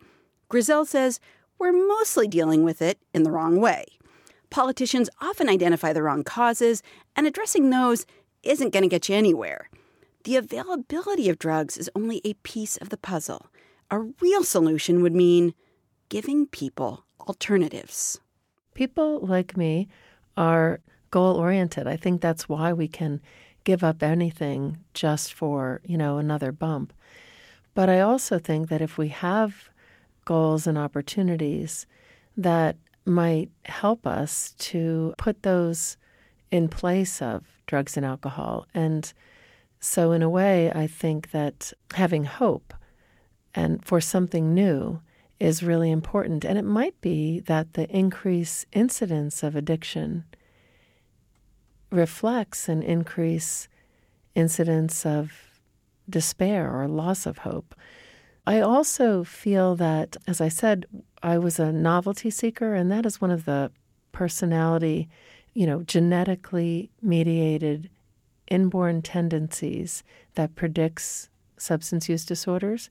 Grisel 0.49 0.86
says 0.86 1.19
we're 1.60 1.71
mostly 1.71 2.28
dealing 2.28 2.63
with 2.63 2.82
it 2.82 2.99
in 3.13 3.23
the 3.23 3.32
wrong 3.32 3.60
way. 3.62 3.86
Politicians 4.49 5.10
often 5.21 5.49
identify 5.49 5.93
the 5.93 6.04
wrong 6.04 6.23
causes, 6.23 6.84
and 7.15 7.26
addressing 7.26 7.69
those 7.69 8.06
isn't 8.43 8.73
going 8.73 8.84
to 8.84 8.89
get 8.89 9.10
you 9.10 9.15
anywhere. 9.15 9.69
The 10.26 10.36
availability 10.36 11.30
of 11.30 11.39
drugs 11.39 11.78
is 11.78 11.89
only 11.95 12.21
a 12.23 12.34
piece 12.36 12.78
of 12.78 12.89
the 12.89 12.97
puzzle. 12.97 13.47
A 13.89 13.99
real 13.99 14.43
solution 14.43 15.02
would 15.02 15.15
mean 15.15 15.54
giving 16.10 16.48
people 16.48 17.06
alternatives. 17.20 18.20
People 18.74 19.20
like 19.20 19.56
me 19.58 19.88
are 20.36 20.80
goal 21.12 21.36
oriented. 21.36 21.88
I 21.88 21.96
think 21.96 22.22
that's 22.22 22.50
why 22.50 22.74
we 22.74 22.88
can 22.88 23.22
give 23.63 23.84
up 23.84 24.04
anything 24.04 24.78
just 24.94 25.34
for, 25.34 25.82
you 25.86 25.98
know, 25.98 26.18
another 26.18 26.52
bump. 26.52 26.92
But 27.76 27.89
I 27.89 28.02
also 28.02 28.39
think 28.39 28.70
that 28.70 28.82
if 28.82 28.98
we 28.98 29.10
have 29.10 29.70
goals 30.26 30.68
and 30.68 30.78
opportunities 30.78 31.86
that 32.38 32.78
might 33.06 33.50
help 33.66 34.08
us 34.08 34.54
to 34.58 35.13
put 35.18 35.44
those 35.44 35.98
in 36.52 36.68
place 36.68 37.22
of 37.22 37.44
drugs 37.66 37.98
and 37.98 38.06
alcohol. 38.06 38.68
And 38.74 39.12
so, 39.80 40.12
in 40.12 40.22
a 40.22 40.30
way, 40.30 40.72
I 40.72 40.88
think 40.88 41.32
that 41.32 41.74
having 41.96 42.24
hope 42.24 42.74
and 43.54 43.84
for 43.86 44.00
something 44.00 44.54
new 44.54 45.02
is 45.43 45.62
really 45.62 45.91
important. 45.91 46.45
And 46.45 46.58
it 46.58 46.63
might 46.63 46.99
be 47.01 47.41
that 47.41 47.73
the 47.73 47.89
increase 47.89 48.65
incidence 48.71 49.43
of 49.43 49.58
addiction 49.58 50.23
reflects 51.91 52.69
an 52.69 52.82
increase 52.82 53.67
incidence 54.36 55.06
of 55.06 55.60
despair 56.10 56.73
or 56.73 56.88
loss 56.88 57.25
of 57.25 57.39
hope. 57.39 57.75
I 58.47 58.62
also 58.62 59.25
feel 59.25 59.75
that, 59.75 60.15
as 60.27 60.39
I 60.39 60.47
said, 60.47 60.86
I 61.21 61.38
was 61.38 61.60
a 61.60 61.73
novelty 61.73 62.29
seeker, 62.29 62.73
and 62.73 62.89
that 62.89 63.06
is 63.06 63.19
one 63.19 63.32
of 63.32 63.43
the 63.43 63.69
personality, 64.13 65.10
you 65.53 65.67
know, 65.67 65.84
genetically 65.84 66.89
mediated 67.01 67.89
inborn 68.47 69.01
tendencies 69.01 70.06
that 70.36 70.56
predicts 70.56 71.27
substance 71.58 72.08
use 72.08 72.23
disorders. 72.25 72.89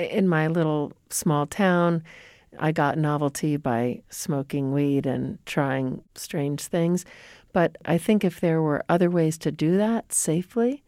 In 0.00 0.28
my 0.28 0.48
little 0.48 0.92
small 1.10 1.46
town, 1.46 2.02
I 2.58 2.72
got 2.72 2.98
novelty 2.98 3.56
by 3.56 4.02
smoking 4.08 4.72
weed 4.72 5.06
and 5.06 5.44
trying 5.46 6.02
strange 6.14 6.62
things. 6.62 7.04
But 7.52 7.76
I 7.84 7.98
think 7.98 8.24
if 8.24 8.40
there 8.40 8.62
were 8.62 8.84
other 8.88 9.10
ways 9.10 9.36
to 9.38 9.52
do 9.52 9.76
that 9.76 10.12
safely, 10.12 10.82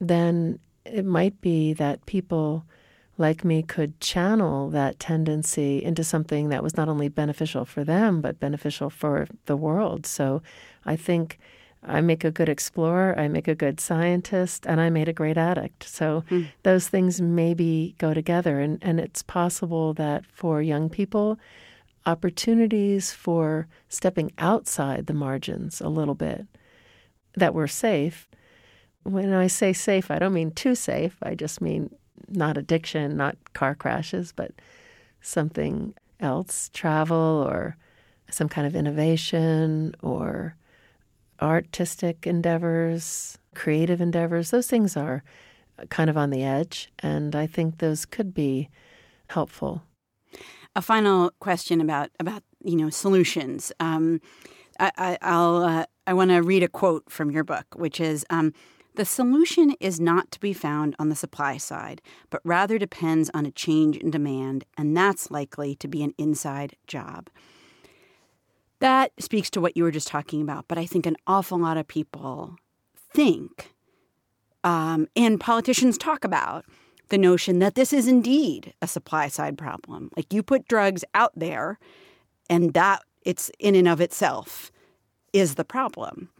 then 0.00 0.58
it 0.84 1.04
might 1.04 1.40
be 1.40 1.72
that 1.74 2.06
people 2.06 2.64
like 3.18 3.44
me 3.44 3.62
could 3.62 3.98
channel 4.00 4.68
that 4.70 5.00
tendency 5.00 5.82
into 5.82 6.04
something 6.04 6.50
that 6.50 6.62
was 6.62 6.76
not 6.76 6.88
only 6.88 7.08
beneficial 7.08 7.64
for 7.64 7.82
them, 7.82 8.20
but 8.20 8.38
beneficial 8.38 8.90
for 8.90 9.26
the 9.46 9.56
world. 9.56 10.06
So 10.06 10.42
I 10.84 10.96
think 10.96 11.38
I 11.86 12.00
make 12.00 12.24
a 12.24 12.30
good 12.30 12.48
explorer, 12.48 13.14
I 13.16 13.28
make 13.28 13.46
a 13.46 13.54
good 13.54 13.78
scientist, 13.80 14.66
and 14.66 14.80
I 14.80 14.90
made 14.90 15.08
a 15.08 15.12
great 15.12 15.38
addict. 15.38 15.84
So 15.84 16.24
mm. 16.30 16.48
those 16.64 16.88
things 16.88 17.20
maybe 17.20 17.94
go 17.98 18.12
together. 18.12 18.60
And, 18.60 18.78
and 18.82 18.98
it's 18.98 19.22
possible 19.22 19.94
that 19.94 20.26
for 20.26 20.60
young 20.60 20.90
people, 20.90 21.38
opportunities 22.04 23.12
for 23.12 23.68
stepping 23.88 24.32
outside 24.38 25.06
the 25.06 25.14
margins 25.14 25.80
a 25.80 25.88
little 25.88 26.14
bit 26.14 26.46
that 27.36 27.54
were 27.54 27.68
safe. 27.68 28.28
When 29.02 29.32
I 29.32 29.46
say 29.46 29.72
safe, 29.72 30.10
I 30.10 30.18
don't 30.18 30.32
mean 30.32 30.50
too 30.50 30.74
safe. 30.74 31.16
I 31.22 31.34
just 31.34 31.60
mean 31.60 31.94
not 32.28 32.56
addiction, 32.56 33.16
not 33.16 33.36
car 33.52 33.74
crashes, 33.74 34.32
but 34.32 34.52
something 35.20 35.94
else, 36.18 36.70
travel 36.72 37.44
or 37.46 37.76
some 38.30 38.48
kind 38.48 38.66
of 38.66 38.74
innovation 38.74 39.94
or 40.02 40.56
artistic 41.40 42.26
endeavors, 42.26 43.38
creative 43.54 44.00
endeavors. 44.00 44.50
Those 44.50 44.66
things 44.66 44.96
are 44.96 45.22
kind 45.90 46.10
of 46.10 46.16
on 46.16 46.30
the 46.30 46.42
edge, 46.42 46.90
and 47.00 47.34
I 47.34 47.46
think 47.46 47.78
those 47.78 48.06
could 48.06 48.34
be 48.34 48.68
helpful. 49.28 49.82
A 50.74 50.82
final 50.82 51.32
question 51.40 51.80
about 51.80 52.10
about 52.20 52.42
you 52.62 52.76
know 52.76 52.90
solutions. 52.90 53.72
Um, 53.80 54.20
I, 54.78 55.16
will 55.22 55.64
uh, 55.64 55.86
I 56.06 56.12
want 56.12 56.30
to 56.30 56.42
read 56.42 56.62
a 56.62 56.68
quote 56.68 57.10
from 57.10 57.30
your 57.30 57.44
book, 57.44 57.66
which 57.76 57.98
is 57.98 58.26
um, 58.28 58.52
the 58.96 59.04
solution 59.04 59.74
is 59.80 60.00
not 60.00 60.30
to 60.32 60.40
be 60.40 60.52
found 60.52 60.96
on 60.98 61.08
the 61.08 61.14
supply 61.14 61.56
side, 61.56 62.00
but 62.30 62.40
rather 62.44 62.78
depends 62.78 63.30
on 63.34 63.46
a 63.46 63.50
change 63.50 63.96
in 63.96 64.10
demand, 64.10 64.64
and 64.76 64.96
that's 64.96 65.30
likely 65.30 65.74
to 65.76 65.88
be 65.88 66.02
an 66.02 66.14
inside 66.18 66.76
job. 66.86 67.28
That 68.80 69.12
speaks 69.18 69.50
to 69.50 69.60
what 69.60 69.76
you 69.76 69.84
were 69.84 69.90
just 69.90 70.08
talking 70.08 70.42
about, 70.42 70.66
but 70.68 70.78
I 70.78 70.86
think 70.86 71.06
an 71.06 71.16
awful 71.26 71.58
lot 71.58 71.76
of 71.76 71.88
people 71.88 72.56
think, 73.12 73.72
um, 74.64 75.08
and 75.16 75.40
politicians 75.40 75.96
talk 75.96 76.24
about, 76.24 76.64
the 77.08 77.18
notion 77.18 77.60
that 77.60 77.76
this 77.76 77.92
is 77.92 78.08
indeed 78.08 78.74
a 78.82 78.86
supply 78.86 79.28
side 79.28 79.56
problem. 79.56 80.10
Like 80.16 80.32
you 80.32 80.42
put 80.42 80.68
drugs 80.68 81.04
out 81.14 81.32
there, 81.36 81.78
and 82.50 82.74
that 82.74 83.02
it's 83.22 83.50
in 83.58 83.74
and 83.74 83.88
of 83.88 84.00
itself 84.00 84.70
is 85.32 85.54
the 85.54 85.64
problem 85.64 86.30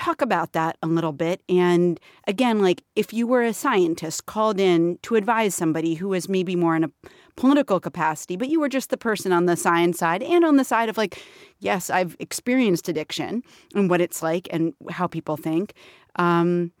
talk 0.00 0.22
about 0.22 0.52
that 0.54 0.78
a 0.82 0.86
little 0.86 1.12
bit. 1.12 1.42
And 1.48 2.00
again, 2.26 2.60
like 2.60 2.82
if 2.96 3.12
you 3.12 3.26
were 3.26 3.42
a 3.42 3.52
scientist 3.52 4.24
called 4.24 4.58
in 4.58 4.98
to 5.02 5.14
advise 5.14 5.54
somebody 5.54 5.94
who 5.94 6.08
was 6.08 6.26
maybe 6.26 6.56
more 6.56 6.74
in 6.74 6.84
a 6.84 6.90
political 7.36 7.78
capacity, 7.80 8.36
but 8.36 8.48
you 8.48 8.60
were 8.60 8.68
just 8.68 8.88
the 8.88 8.96
person 8.96 9.30
on 9.30 9.44
the 9.44 9.56
science 9.56 9.98
side 9.98 10.22
and 10.22 10.42
on 10.42 10.56
the 10.56 10.64
side 10.64 10.88
of 10.88 10.96
like, 10.96 11.22
yes, 11.58 11.90
I've 11.90 12.16
experienced 12.18 12.88
addiction 12.88 13.42
and 13.74 13.90
what 13.90 14.00
it's 14.00 14.22
like 14.22 14.48
and 14.50 14.72
how 14.90 15.06
people 15.06 15.36
think. 15.36 15.74
Um, 16.16 16.72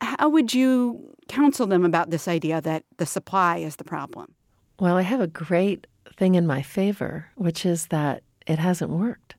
how 0.00 0.28
would 0.28 0.54
you 0.54 1.12
counsel 1.28 1.66
them 1.66 1.84
about 1.84 2.10
this 2.10 2.28
idea 2.28 2.60
that 2.60 2.84
the 2.98 3.06
supply 3.06 3.58
is 3.58 3.76
the 3.76 3.84
problem? 3.84 4.32
Well, 4.78 4.96
I 4.96 5.02
have 5.02 5.20
a 5.20 5.26
great 5.26 5.88
thing 6.16 6.36
in 6.36 6.46
my 6.46 6.62
favor, 6.62 7.26
which 7.34 7.66
is 7.66 7.88
that 7.88 8.22
it 8.46 8.60
hasn't 8.60 8.92
worked. 8.92 9.33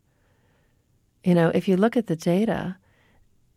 You 1.26 1.34
know, 1.34 1.50
if 1.56 1.68
you 1.68 1.76
look 1.76 1.98
at 1.98 2.06
the 2.06 2.16
data 2.16 2.78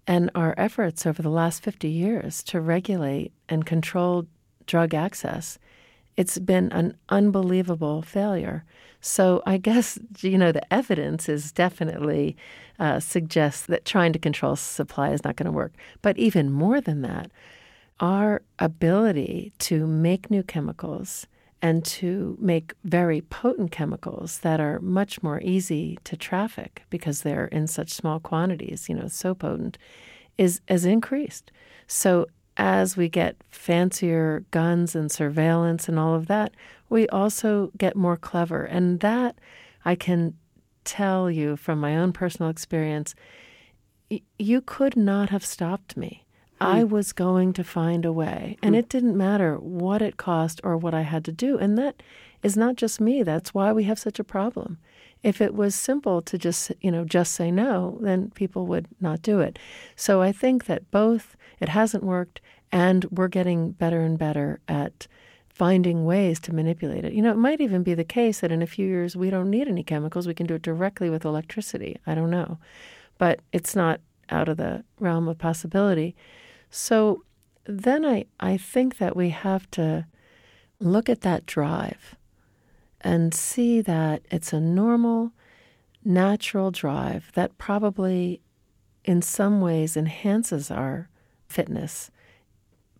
and 0.06 0.30
our 0.34 0.54
efforts 0.56 1.04
over 1.04 1.20
the 1.20 1.28
last 1.28 1.62
50 1.62 1.86
years 1.86 2.42
to 2.44 2.62
regulate 2.62 3.30
and 3.46 3.66
control 3.66 4.26
drug 4.64 4.94
access, 4.94 5.58
it's 6.16 6.38
been 6.38 6.72
an 6.72 6.96
unbelievable 7.10 8.00
failure. 8.00 8.64
So 9.02 9.42
I 9.44 9.58
guess 9.58 9.98
you 10.20 10.38
know 10.38 10.50
the 10.50 10.72
evidence 10.72 11.28
is 11.28 11.52
definitely 11.52 12.38
uh, 12.78 13.00
suggests 13.00 13.66
that 13.66 13.84
trying 13.84 14.14
to 14.14 14.18
control 14.18 14.56
supply 14.56 15.10
is 15.10 15.22
not 15.22 15.36
going 15.36 15.44
to 15.44 15.52
work. 15.52 15.74
But 16.00 16.16
even 16.16 16.50
more 16.50 16.80
than 16.80 17.02
that, 17.02 17.30
our 18.00 18.40
ability 18.58 19.52
to 19.58 19.86
make 19.86 20.30
new 20.30 20.42
chemicals 20.42 21.26
and 21.60 21.84
to 21.84 22.36
make 22.40 22.72
very 22.84 23.20
potent 23.20 23.72
chemicals 23.72 24.38
that 24.40 24.60
are 24.60 24.78
much 24.80 25.22
more 25.22 25.40
easy 25.42 25.98
to 26.04 26.16
traffic 26.16 26.84
because 26.90 27.22
they're 27.22 27.46
in 27.46 27.66
such 27.66 27.90
small 27.90 28.20
quantities, 28.20 28.88
you 28.88 28.94
know, 28.94 29.08
so 29.08 29.34
potent, 29.34 29.76
is 30.36 30.60
has 30.68 30.84
increased. 30.84 31.50
So 31.86 32.26
as 32.56 32.96
we 32.96 33.08
get 33.08 33.36
fancier 33.50 34.44
guns 34.50 34.94
and 34.94 35.10
surveillance 35.10 35.88
and 35.88 35.98
all 35.98 36.14
of 36.14 36.26
that, 36.26 36.54
we 36.88 37.08
also 37.08 37.70
get 37.76 37.96
more 37.96 38.16
clever. 38.16 38.64
And 38.64 39.00
that 39.00 39.36
I 39.84 39.94
can 39.94 40.34
tell 40.84 41.30
you 41.30 41.56
from 41.56 41.80
my 41.80 41.96
own 41.96 42.12
personal 42.12 42.50
experience, 42.50 43.14
y- 44.10 44.22
you 44.38 44.60
could 44.60 44.96
not 44.96 45.30
have 45.30 45.44
stopped 45.44 45.96
me. 45.96 46.24
I 46.60 46.82
hmm. 46.82 46.88
was 46.88 47.12
going 47.12 47.52
to 47.54 47.64
find 47.64 48.04
a 48.04 48.12
way. 48.12 48.56
And 48.62 48.74
hmm. 48.74 48.78
it 48.78 48.88
didn't 48.88 49.16
matter 49.16 49.56
what 49.56 50.02
it 50.02 50.16
cost 50.16 50.60
or 50.64 50.76
what 50.76 50.94
I 50.94 51.02
had 51.02 51.24
to 51.26 51.32
do. 51.32 51.58
And 51.58 51.76
that 51.78 52.02
is 52.42 52.56
not 52.56 52.76
just 52.76 53.00
me. 53.00 53.22
That's 53.22 53.54
why 53.54 53.72
we 53.72 53.84
have 53.84 53.98
such 53.98 54.18
a 54.18 54.24
problem. 54.24 54.78
If 55.22 55.40
it 55.40 55.54
was 55.54 55.74
simple 55.74 56.22
to 56.22 56.38
just, 56.38 56.70
you 56.80 56.92
know, 56.92 57.04
just 57.04 57.32
say 57.32 57.50
no, 57.50 57.98
then 58.00 58.30
people 58.30 58.66
would 58.66 58.86
not 59.00 59.20
do 59.22 59.40
it. 59.40 59.58
So 59.96 60.22
I 60.22 60.30
think 60.30 60.66
that 60.66 60.90
both 60.90 61.36
it 61.60 61.68
hasn't 61.70 62.04
worked 62.04 62.40
And 62.70 63.04
we're 63.06 63.28
getting 63.28 63.72
better 63.72 64.02
and 64.02 64.18
better 64.18 64.60
at 64.68 65.08
finding 65.48 66.04
ways 66.04 66.38
to 66.38 66.54
manipulate 66.54 67.04
it. 67.04 67.12
You 67.14 67.22
know, 67.22 67.32
it 67.32 67.36
might 67.38 67.60
even 67.60 67.82
be 67.82 67.94
the 67.94 68.04
case 68.04 68.40
that 68.40 68.52
in 68.52 68.62
a 68.62 68.66
few 68.66 68.86
years 68.86 69.16
we 69.16 69.30
don't 69.30 69.50
need 69.50 69.66
any 69.66 69.82
chemicals. 69.82 70.28
We 70.28 70.34
can 70.34 70.46
do 70.46 70.54
it 70.54 70.62
directly 70.62 71.10
with 71.10 71.24
electricity. 71.24 71.96
I 72.06 72.14
don't 72.14 72.30
know. 72.30 72.58
But 73.16 73.40
it's 73.52 73.74
not 73.74 74.00
out 74.30 74.48
of 74.48 74.56
the 74.58 74.84
realm 75.00 75.26
of 75.26 75.38
possibility. 75.38 76.14
So 76.70 77.24
then 77.64 78.04
I, 78.04 78.26
I 78.40 78.56
think 78.56 78.98
that 78.98 79.16
we 79.16 79.30
have 79.30 79.70
to 79.72 80.06
look 80.80 81.08
at 81.08 81.22
that 81.22 81.46
drive 81.46 82.14
and 83.00 83.32
see 83.32 83.80
that 83.80 84.22
it's 84.30 84.52
a 84.52 84.60
normal, 84.60 85.32
natural 86.04 86.70
drive 86.70 87.30
that 87.34 87.58
probably 87.58 88.40
in 89.04 89.22
some 89.22 89.60
ways 89.60 89.96
enhances 89.96 90.70
our 90.70 91.08
fitness, 91.48 92.10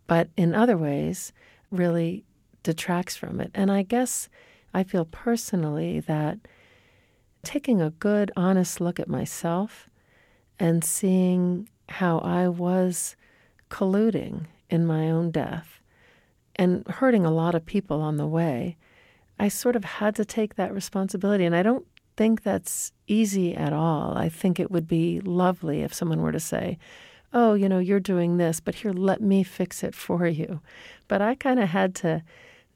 but 0.07 0.29
in 0.37 0.55
other 0.55 0.77
ways 0.77 1.33
really 1.71 2.25
detracts 2.63 3.17
from 3.17 3.41
it. 3.41 3.51
And 3.55 3.71
I 3.71 3.83
guess 3.83 4.29
I 4.73 4.83
feel 4.83 5.05
personally 5.05 6.01
that 6.01 6.39
taking 7.43 7.81
a 7.81 7.91
good, 7.91 8.31
honest 8.37 8.81
look 8.81 9.01
at 9.01 9.09
myself 9.09 9.89
and 10.59 10.85
seeing 10.85 11.69
how 11.89 12.19
I 12.19 12.49
was 12.49 13.17
colluding 13.69 14.47
in 14.71 14.87
my 14.87 15.11
own 15.11 15.31
death 15.31 15.81
and 16.57 16.87
hurting 16.89 17.25
a 17.25 17.31
lot 17.31 17.55
of 17.55 17.65
people 17.65 18.01
on 18.01 18.17
the 18.17 18.27
way, 18.27 18.77
I 19.39 19.49
sort 19.49 19.77
of 19.77 19.85
had 19.85 20.17
to 20.17 20.25
take 20.25 20.57
that 20.57 20.75
responsibility. 20.75 21.45
And 21.45 21.55
I 21.55 21.63
don't 21.63 21.87
think 22.17 22.43
that's 22.43 22.93
easy 23.07 23.55
at 23.55 23.73
all. 23.73 24.19
I 24.19 24.29
think 24.29 24.59
it 24.59 24.71
would 24.71 24.89
be 24.89 25.21
lovely 25.21 25.83
if 25.83 25.95
someone 25.95 26.21
were 26.21 26.33
to 26.33 26.41
say, 26.41 26.79
Oh, 27.33 27.55
you 27.55 27.69
know, 27.69 27.79
you're 27.79 28.01
doing 28.01 28.39
this, 28.39 28.59
but 28.59 28.77
here, 28.77 28.91
let 28.91 29.21
me 29.21 29.43
fix 29.43 29.85
it 29.85 29.95
for 29.95 30.27
you. 30.27 30.61
But 31.09 31.21
I 31.21 31.35
kind 31.35 31.61
of 31.61 31.69
had 31.69 31.95
to 31.97 32.23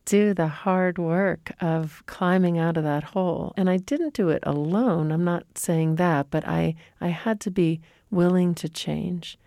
do 0.04 0.34
the 0.34 0.48
hard 0.48 0.98
work 0.98 1.52
of 1.60 2.02
climbing 2.06 2.58
out 2.58 2.76
of 2.76 2.84
that 2.84 3.02
hole. 3.02 3.54
And 3.56 3.70
I 3.70 3.78
didn't 3.78 4.14
do 4.14 4.28
it 4.28 4.42
alone. 4.44 5.10
I'm 5.10 5.24
not 5.24 5.44
saying 5.56 5.96
that, 5.96 6.26
but 6.30 6.46
I, 6.46 6.74
I 7.00 7.08
had 7.08 7.40
to 7.40 7.50
be 7.50 7.80
willing 8.10 8.54
to 8.56 8.68
change. 8.68 9.38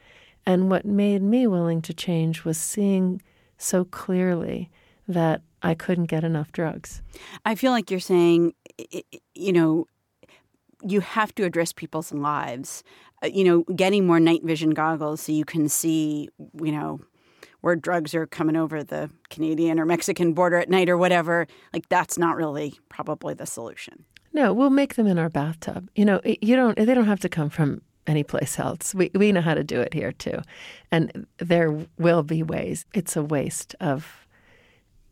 And 0.46 0.70
what 0.70 0.86
made 0.86 1.22
me 1.22 1.48
willing 1.48 1.82
to 1.84 1.94
change 1.94 2.46
was 2.46 2.58
seeing 2.58 3.22
so 3.58 3.86
clearly 3.86 4.70
that 5.08 5.42
I 5.62 5.74
couldn't 5.74 6.06
get 6.06 6.24
enough 6.24 6.52
drugs. 6.52 7.02
I 7.46 7.56
feel 7.56 7.72
like 7.72 7.90
you're 7.90 8.00
saying, 8.00 8.54
you 9.34 9.54
know, 9.54 9.88
you 10.84 11.00
have 11.02 11.34
to 11.36 11.44
address 11.44 11.74
people's 11.74 12.12
lives. 12.12 12.84
Uh, 13.24 13.28
you 13.28 13.44
know, 13.44 13.64
getting 13.76 14.06
more 14.06 14.20
night 14.20 14.44
vision 14.44 14.72
goggles 14.72 15.22
so 15.22 15.32
you 15.32 15.46
can 15.46 15.70
see, 15.70 16.30
you 16.62 16.72
know, 16.72 17.00
where 17.62 17.76
drugs 17.76 18.14
are 18.14 18.28
coming 18.28 18.56
over 18.56 18.84
the 18.84 19.10
Canadian 19.30 19.80
or 19.80 19.86
Mexican 19.86 20.34
border 20.34 20.58
at 20.58 20.70
night 20.70 20.90
or 20.90 20.98
whatever. 20.98 21.48
Like 21.74 21.90
that's 21.90 22.18
not 22.18 22.36
really 22.36 22.76
probably 22.90 23.34
the 23.34 23.48
solution. 23.48 24.06
No, 24.34 24.54
we'll 24.54 24.70
make 24.70 24.96
them 24.96 25.08
in 25.08 25.18
our 25.18 25.30
bathtub. 25.30 25.90
You 25.96 26.06
know, 26.06 26.22
you 26.24 26.56
don't. 26.56 26.78
They 26.78 26.94
don't 26.94 27.08
have 27.08 27.22
to 27.22 27.30
come 27.30 27.50
from 27.50 27.82
anyplace 28.08 28.60
else. 28.60 28.94
We 28.94 29.12
we 29.14 29.32
know 29.32 29.42
how 29.42 29.54
to 29.54 29.64
do 29.64 29.82
it 29.82 29.94
here 29.94 30.12
too, 30.12 30.42
and 30.92 31.26
there 31.38 31.86
will 31.98 32.24
be 32.24 32.44
ways. 32.44 32.86
It's 32.94 33.16
a 33.16 33.24
waste 33.24 33.76
of, 33.80 34.28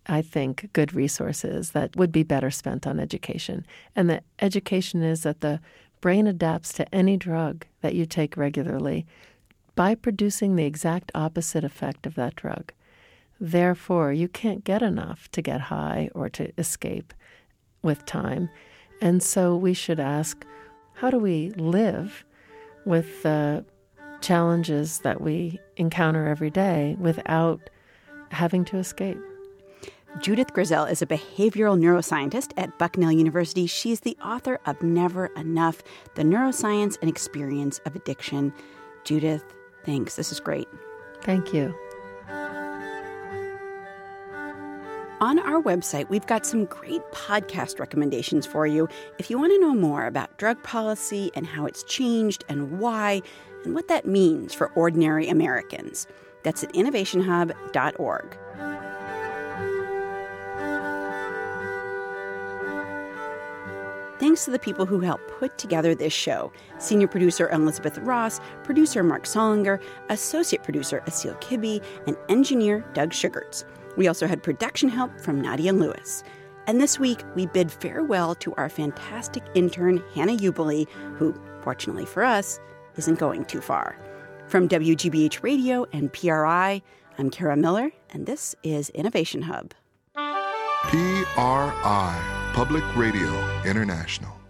I 0.06 0.21
think, 0.21 0.69
good 0.73 0.93
resources 0.93 1.71
that 1.71 1.95
would 1.95 2.12
be 2.12 2.23
better 2.23 2.51
spent 2.51 2.86
on 2.88 2.99
education. 2.99 3.65
And 3.95 4.10
the 4.10 4.21
education 4.39 5.03
is 5.03 5.23
that 5.23 5.41
the 5.41 5.60
brain 6.01 6.27
adapts 6.27 6.73
to 6.73 6.95
any 6.95 7.17
drug 7.17 7.65
that 7.82 7.95
you 7.95 8.06
take 8.06 8.38
regularly 8.38 9.06
by 9.75 9.95
producing 9.95 10.56
the 10.56 10.65
exact 10.65 11.12
opposite 11.15 11.63
effect 11.63 12.06
of 12.06 12.15
that 12.15 12.36
drug. 12.36 12.73
Therefore, 13.39 14.13
you 14.13 14.27
can't 14.27 14.63
get 14.63 14.82
enough 14.82 15.29
to 15.32 15.41
get 15.41 15.62
high 15.62 16.10
or 16.13 16.29
to 16.29 16.51
escape 16.58 17.13
with 17.82 18.06
time. 18.06 18.49
And 19.01 19.21
so 19.21 19.56
we 19.56 19.73
should 19.73 19.99
ask 19.99 20.45
how 20.95 21.10
do 21.10 21.17
we 21.17 21.49
live 21.51 22.23
with 22.86 23.24
the 23.24 23.65
challenges 24.22 25.00
that 25.00 25.22
we 25.22 25.60
encounter 25.78 26.28
every 26.28 26.50
day 26.50 26.96
without 27.00 27.69
having 28.32 28.65
to 28.65 28.78
escape. 28.78 29.17
Judith 30.19 30.54
Grisel 30.54 30.89
is 30.89 31.02
a 31.02 31.08
behavioral 31.08 31.78
neuroscientist 31.78 32.54
at 32.56 32.78
Bucknell 32.78 33.12
University. 33.12 33.65
She's 33.65 34.02
the 34.02 34.15
author 34.24 34.60
of 34.65 34.82
Never 34.82 35.28
Enough 35.36 35.82
The 36.15 36.22
Neuroscience 36.22 36.98
and 37.02 37.10
Experience 37.10 37.80
of 37.86 37.96
Addiction. 37.96 38.54
Judith, 39.04 39.43
thanks. 39.84 40.15
This 40.15 40.32
is 40.32 40.39
great. 40.39 40.67
Thank 41.24 41.52
you. 41.52 41.74
On 45.21 45.39
our 45.39 45.62
website, 45.62 46.10
we've 46.10 46.26
got 46.26 46.45
some 46.45 46.65
great 46.65 47.02
podcast 47.12 47.80
recommendations 47.80 48.45
for 48.45 48.67
you 48.67 48.89
if 49.19 49.30
you 49.30 49.38
want 49.38 49.54
to 49.54 49.60
know 49.60 49.73
more 49.73 50.06
about 50.06 50.38
drug 50.38 50.62
policy 50.63 51.32
and 51.36 51.45
how 51.45 51.65
it's 51.65 51.84
changed 51.84 52.43
and 52.49 52.80
why, 52.80 53.21
and 53.63 53.73
what 53.73 53.88
that 53.88 54.06
means 54.06 54.54
for 54.54 54.71
ordinary 54.73 55.30
Americans. 55.30 56.08
That's 56.43 56.63
at 56.63 56.73
innovationhub.org. 56.73 58.38
Thanks 64.19 64.45
to 64.45 64.52
the 64.52 64.60
people 64.60 64.86
who 64.86 64.99
helped 64.99 65.28
put 65.39 65.58
together 65.58 65.93
this 65.95 66.13
show 66.13 66.52
senior 66.80 67.08
producer 67.08 67.49
Elizabeth 67.49 67.97
Ross, 67.99 68.39
producer 68.63 69.04
Marc 69.04 69.23
Sollinger, 69.23 69.82
associate 70.10 70.63
producer 70.63 71.02
Asil 71.08 71.39
Kibbe, 71.41 71.84
and 72.08 72.17
engineer 72.30 72.84
Doug 72.93 73.13
Sugarts. 73.13 73.63
We 73.95 74.08
also 74.08 74.27
had 74.27 74.43
production 74.43 74.89
help 74.89 75.19
from 75.19 75.41
Nadia 75.41 75.73
Lewis. 75.73 76.23
And 76.65 76.79
this 76.79 76.97
week, 76.99 77.23
we 77.36 77.45
bid 77.47 77.71
farewell 77.71 78.36
to 78.36 78.53
our 78.56 78.69
fantastic 78.69 79.43
intern, 79.53 80.01
Hannah 80.13 80.38
Ubeli, 80.38 80.88
who, 81.17 81.36
fortunately 81.62 82.06
for 82.06 82.23
us, 82.23 82.60
isn't 82.95 83.19
going 83.19 83.45
too 83.45 83.62
far. 83.62 83.97
From 84.47 84.69
WGBH 84.69 85.43
Radio 85.43 85.86
and 85.91 86.12
PRI, 86.13 86.82
I'm 87.17 87.29
Kara 87.29 87.56
Miller, 87.56 87.91
and 88.12 88.25
this 88.25 88.56
is 88.63 88.89
Innovation 88.91 89.41
Hub. 89.43 89.73
PRI, 90.84 92.51
Public 92.53 92.84
Radio 92.95 93.62
International. 93.65 94.42